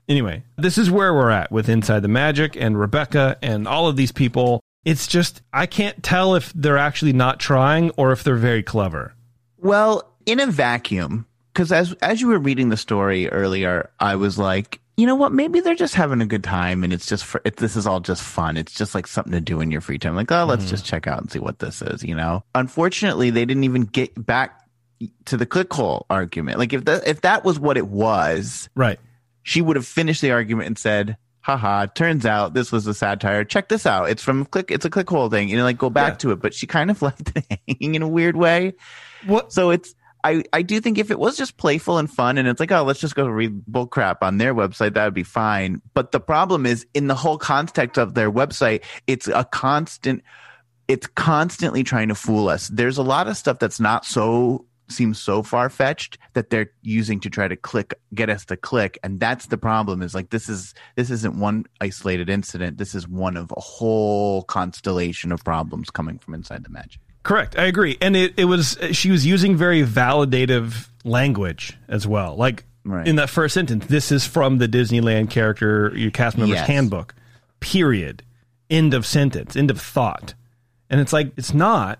[0.09, 3.97] anyway, this is where we're at with Inside the Magic and Rebecca and all of
[3.97, 4.62] these people.
[4.84, 9.14] It's just, I can't tell if they're actually not trying or if they're very clever.
[9.58, 14.38] Well, in a vacuum, because as as you were reading the story earlier, I was
[14.38, 15.32] like, you know what?
[15.32, 18.00] Maybe they're just having a good time, and it's just for it, this is all
[18.00, 18.56] just fun.
[18.56, 20.14] It's just like something to do in your free time.
[20.14, 20.70] Like, oh, let's mm-hmm.
[20.70, 22.02] just check out and see what this is.
[22.02, 22.44] You know.
[22.54, 24.62] Unfortunately, they didn't even get back
[25.26, 26.58] to the clickhole argument.
[26.58, 29.00] Like, if that if that was what it was, Right.
[29.42, 33.45] she would have finished the argument and said, haha, turns out this was a satire.
[33.45, 34.11] Check this out.
[34.11, 35.49] It's from click, it's a click hole thing.
[35.49, 36.18] You know, like go back Yeah.
[36.18, 36.41] to it.
[36.41, 38.74] But she kind of left it hanging in a weird way.
[39.26, 39.53] What?
[39.53, 42.61] So it's, I, I do think if it was just playful and fun and it's
[42.61, 45.80] like, oh, let's just go read bullcrap on their website, that would be fine.
[45.95, 50.22] But the problem is in the whole context of their website, it's a constant,
[50.88, 52.68] it's constantly trying to fool us.
[52.68, 57.20] There's a lot of stuff that's not so seems so far fetched that they're using
[57.20, 60.49] to try to click get us to click and that's the problem is like this
[60.49, 65.91] is this isn't one isolated incident this is one of a whole constellation of problems
[65.91, 67.59] coming from inside the magic Correct.
[67.59, 67.99] I agree.
[68.01, 72.34] And it, it was, she was using very validative language as well.
[72.34, 73.07] Like Right.
[73.07, 76.66] in that first sentence, this is from the Disneyland character, your cast member's Yes.
[76.66, 77.14] handbook,
[77.61, 78.22] period.
[78.70, 80.32] End of sentence, end of thought.
[80.88, 81.99] And it's like, it's not.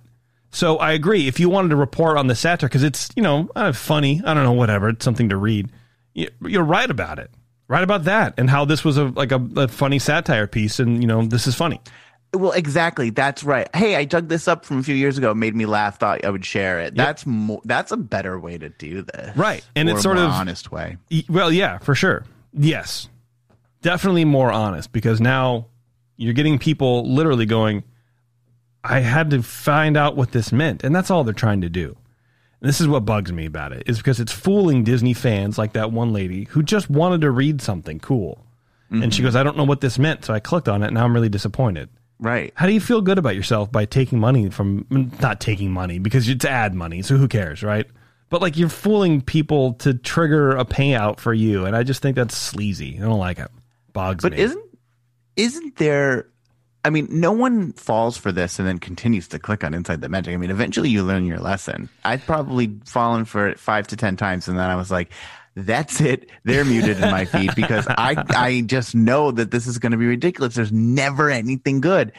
[0.51, 1.29] So I agree.
[1.29, 4.35] If you wanted to report on the satire, because it's, you know, uh, funny, I
[4.35, 5.71] don't know, whatever, it's something to read,
[6.15, 7.31] you- you're right about it.
[7.69, 8.35] Right about that.
[8.37, 10.81] And how this was a like a, a funny satire piece.
[10.81, 11.81] And, you know, this is funny.
[12.35, 15.57] well exactly that's right hey i dug this up from a few years ago made
[15.57, 19.03] me laugh thought i would share it that's more that's a better way to do
[19.03, 19.65] this Right.
[19.75, 20.97] And it's sort more of- honest way
[21.29, 22.25] Well, yeah, for sure.
[22.53, 23.09] Yes.
[23.83, 25.67] Definitely more honest because now
[26.17, 27.83] you're getting people literally going,
[28.83, 30.85] I had to find out what this meant.
[30.85, 31.97] And that's all they're trying to do.
[32.61, 35.73] And this is what bugs me about it, is because it's fooling Disney fans like
[35.73, 38.45] that one lady who just wanted to read something cool.
[38.91, 39.29] And she mm-hmm.
[39.29, 40.25] goes, I don't know what this meant.
[40.25, 41.89] So I clicked on it and now I'm really disappointed.
[42.19, 44.85] right How do you feel good about yourself by taking money from
[45.21, 47.87] not taking money because it's ad money, so who cares, right?
[48.31, 52.17] But like you're fooling people to trigger a payout for you, and I just think
[52.17, 52.99] that's sleazy.
[52.99, 53.51] I don't like it.
[53.93, 54.39] Bogs But me.
[54.39, 54.65] isn't
[55.37, 56.27] isn't there?
[56.85, 60.09] I mean, no one falls for this and then continues to click on Inside the
[60.09, 60.33] Magic.
[60.33, 61.89] I mean, eventually you learn your lesson.
[62.05, 65.11] I'd probably fallen for it five to ten times, and then I was like,
[65.55, 66.31] "That's it.
[66.45, 69.99] They're muted in my feed because I I just know that this is going to
[69.99, 70.55] be ridiculous.
[70.55, 72.13] There's never anything good."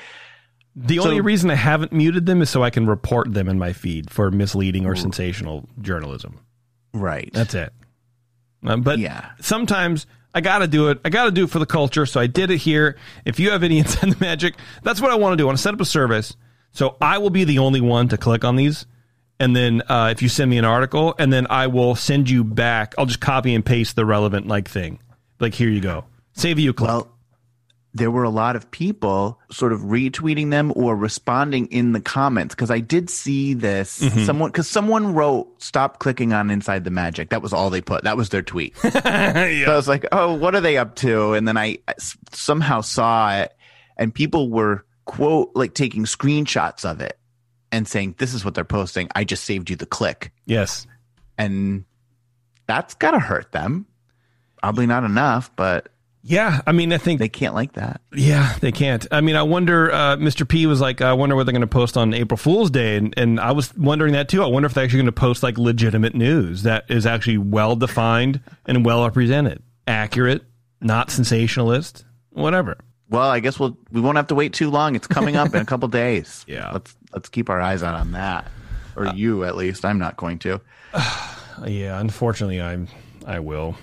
[0.74, 3.74] the only reason I haven't muted them is so I can report them in my
[3.74, 6.40] feed for misleading or sensational journalism.
[6.94, 7.30] Right.
[7.34, 7.74] That's it.
[8.64, 9.32] Um, but Yeah.
[9.42, 11.00] sometimes I got to do it.
[11.04, 12.06] I got to do it for the culture.
[12.06, 12.98] So I did it here.
[13.26, 15.44] If you have any the magic, that's what I want to do.
[15.44, 16.36] I want to set up a service.
[16.72, 18.86] So I will be the only one to click on these.
[19.40, 22.44] And then uh, if you send me an article, and then I will send you
[22.44, 22.94] back.
[22.98, 25.00] I'll just copy and paste the relevant like thing.
[25.40, 26.06] Like here you go.
[26.34, 26.90] Save you a click.
[26.90, 27.12] well,
[27.94, 32.56] there were a lot of people sort of retweeting them or responding in the comments
[32.56, 34.00] because I did see this.
[34.00, 34.24] Mm-hmm.
[34.26, 37.30] someone because someone wrote stop clicking on inside the magic.
[37.32, 38.04] That was all they put.
[38.06, 38.76] That was their tweet.
[38.84, 41.34] So I was like oh what are they up to?
[41.34, 43.54] And then I s- somehow saw it
[43.98, 47.20] and people were quote like taking screenshots of it
[47.74, 49.10] and saying this is what they're posting.
[49.16, 50.32] I just saved you the click.
[50.46, 50.88] Yes.
[51.38, 51.84] and
[52.68, 53.86] that's gotta hurt them.
[54.62, 55.90] Probably not enough but
[56.24, 59.08] Yeah, I mean, I think they can't like that Yeah, they can't.
[59.12, 59.92] I mean, I wonder.
[59.92, 60.48] Uh, Mr.
[60.48, 63.14] P was like, I wonder what they're going to post on April Fool's Day, and,
[63.18, 64.44] and I was wondering that too.
[64.44, 67.76] I wonder if they're actually going to post like legitimate news that is actually well
[67.76, 70.44] defined and well represented, accurate,
[70.80, 72.78] not sensationalist, whatever.
[73.10, 74.96] Well, I guess we'll we won't have to wait too long.
[74.96, 76.46] It's coming up in a couple days.
[76.48, 76.70] Yeah.
[76.70, 78.48] Uh, let's let's keep our eyes out on that,
[78.96, 79.84] or you at least.
[79.86, 80.62] I'm not going to.
[81.68, 82.88] Yeah, unfortunately, I'm.
[83.28, 83.76] I will.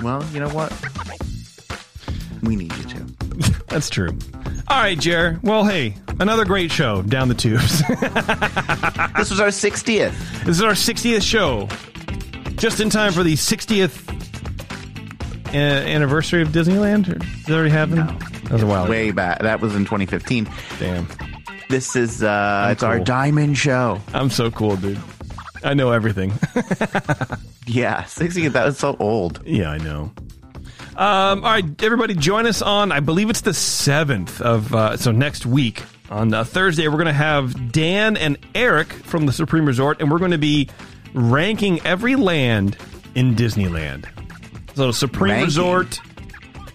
[0.00, 0.70] Well, you know what?
[2.44, 2.98] We need you to.
[3.68, 4.16] That's true.
[4.68, 5.38] All right, Jer.
[5.42, 7.82] Well, hey, another great show down the tubes.
[9.16, 10.44] This was our 60th.
[10.44, 11.68] this is our 60th show,
[12.56, 14.10] just in time for the 60th
[15.54, 17.08] uh, anniversary of Disneyland.
[17.08, 17.96] Or, did it already happen?
[17.96, 18.90] That was a while ago.
[18.90, 19.38] Way back.
[19.40, 20.48] That was in 2015.
[20.78, 21.06] Damn.
[21.70, 24.00] This is uh it's our diamond show.
[24.12, 25.00] I'm so cool, dude.
[25.62, 26.32] I know everything.
[27.66, 28.52] Yeah, 60th.
[28.52, 29.40] That was so old.
[29.46, 30.12] yeah, I know.
[30.96, 32.92] Um, all right, everybody, join us on.
[32.92, 36.86] I believe it's the seventh of uh, so next week on uh, Thursday.
[36.86, 40.38] We're going to have Dan and Eric from the Supreme Resort, and we're going to
[40.38, 40.68] be
[41.12, 42.76] ranking every land
[43.16, 44.06] in Disneyland.
[44.76, 45.46] So Supreme Ranking?
[45.46, 46.00] Resort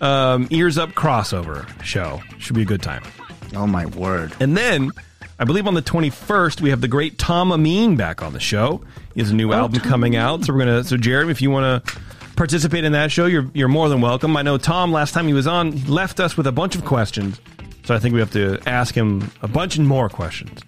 [0.02, 3.04] um, ears up crossover show should be a good time.
[3.56, 4.36] Oh my word.
[4.42, 4.92] And then,
[5.40, 8.84] I believe on the 21st, we have the great Tom Amin back on the show.
[9.14, 10.44] He has a new album coming out.
[10.44, 10.84] So we're gonna.
[10.84, 12.00] So Jared, if you want to
[12.40, 14.38] participate in that show, you're you're more than welcome.
[14.38, 16.86] I know Tom last time he was on he left us with a bunch of
[16.86, 17.40] questions,
[17.84, 20.62] so I think we have to ask him a bunch and more questions.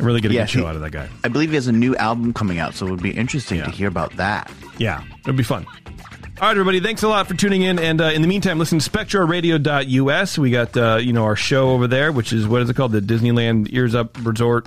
[0.00, 1.08] Really get a Yeah, good show he- out of that guy.
[1.24, 3.66] I believe he has a new album coming out, so it would be interesting Yeah.
[3.66, 4.50] to hear about that.
[4.76, 5.64] Yeah, it'd be fun.
[6.38, 7.78] All right, everybody, thanks a lot for tuning in.
[7.78, 10.36] And uh, in the meantime, listen to SpectraRadio.us.
[10.36, 12.90] We got uh, you know our show over there, which is what is it called?
[12.92, 14.66] The Disneyland Ears Up Resort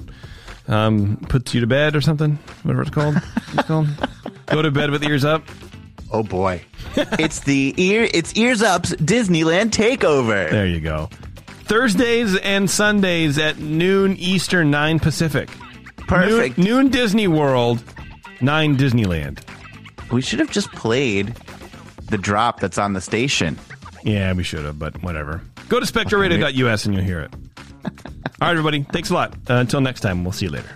[0.69, 2.39] um, puts you to bed or something.
[2.63, 3.21] Whatever it's called.
[3.53, 3.87] It's called.
[4.47, 5.43] Go to bed with ears up.
[6.11, 6.61] Oh boy.
[6.95, 10.49] it's the ear it's Ears Up's Disneyland takeover.
[10.49, 11.09] There you go.
[11.65, 15.49] Thursdays and Sundays at noon Eastern, nine Pacific.
[16.07, 16.57] Perfect.
[16.57, 17.83] Noon, noon Disney World,
[18.41, 19.39] nine Disneyland.
[20.11, 21.35] We should have just played
[22.05, 23.59] the drop that's on the station.
[24.03, 25.41] Yeah, we should have, but whatever.
[25.67, 27.33] Go to spectraradio.us and you'll hear it.
[27.85, 28.83] All right, everybody.
[28.91, 29.33] Thanks a lot.
[29.47, 30.69] Uh, until next time, we'll see you later.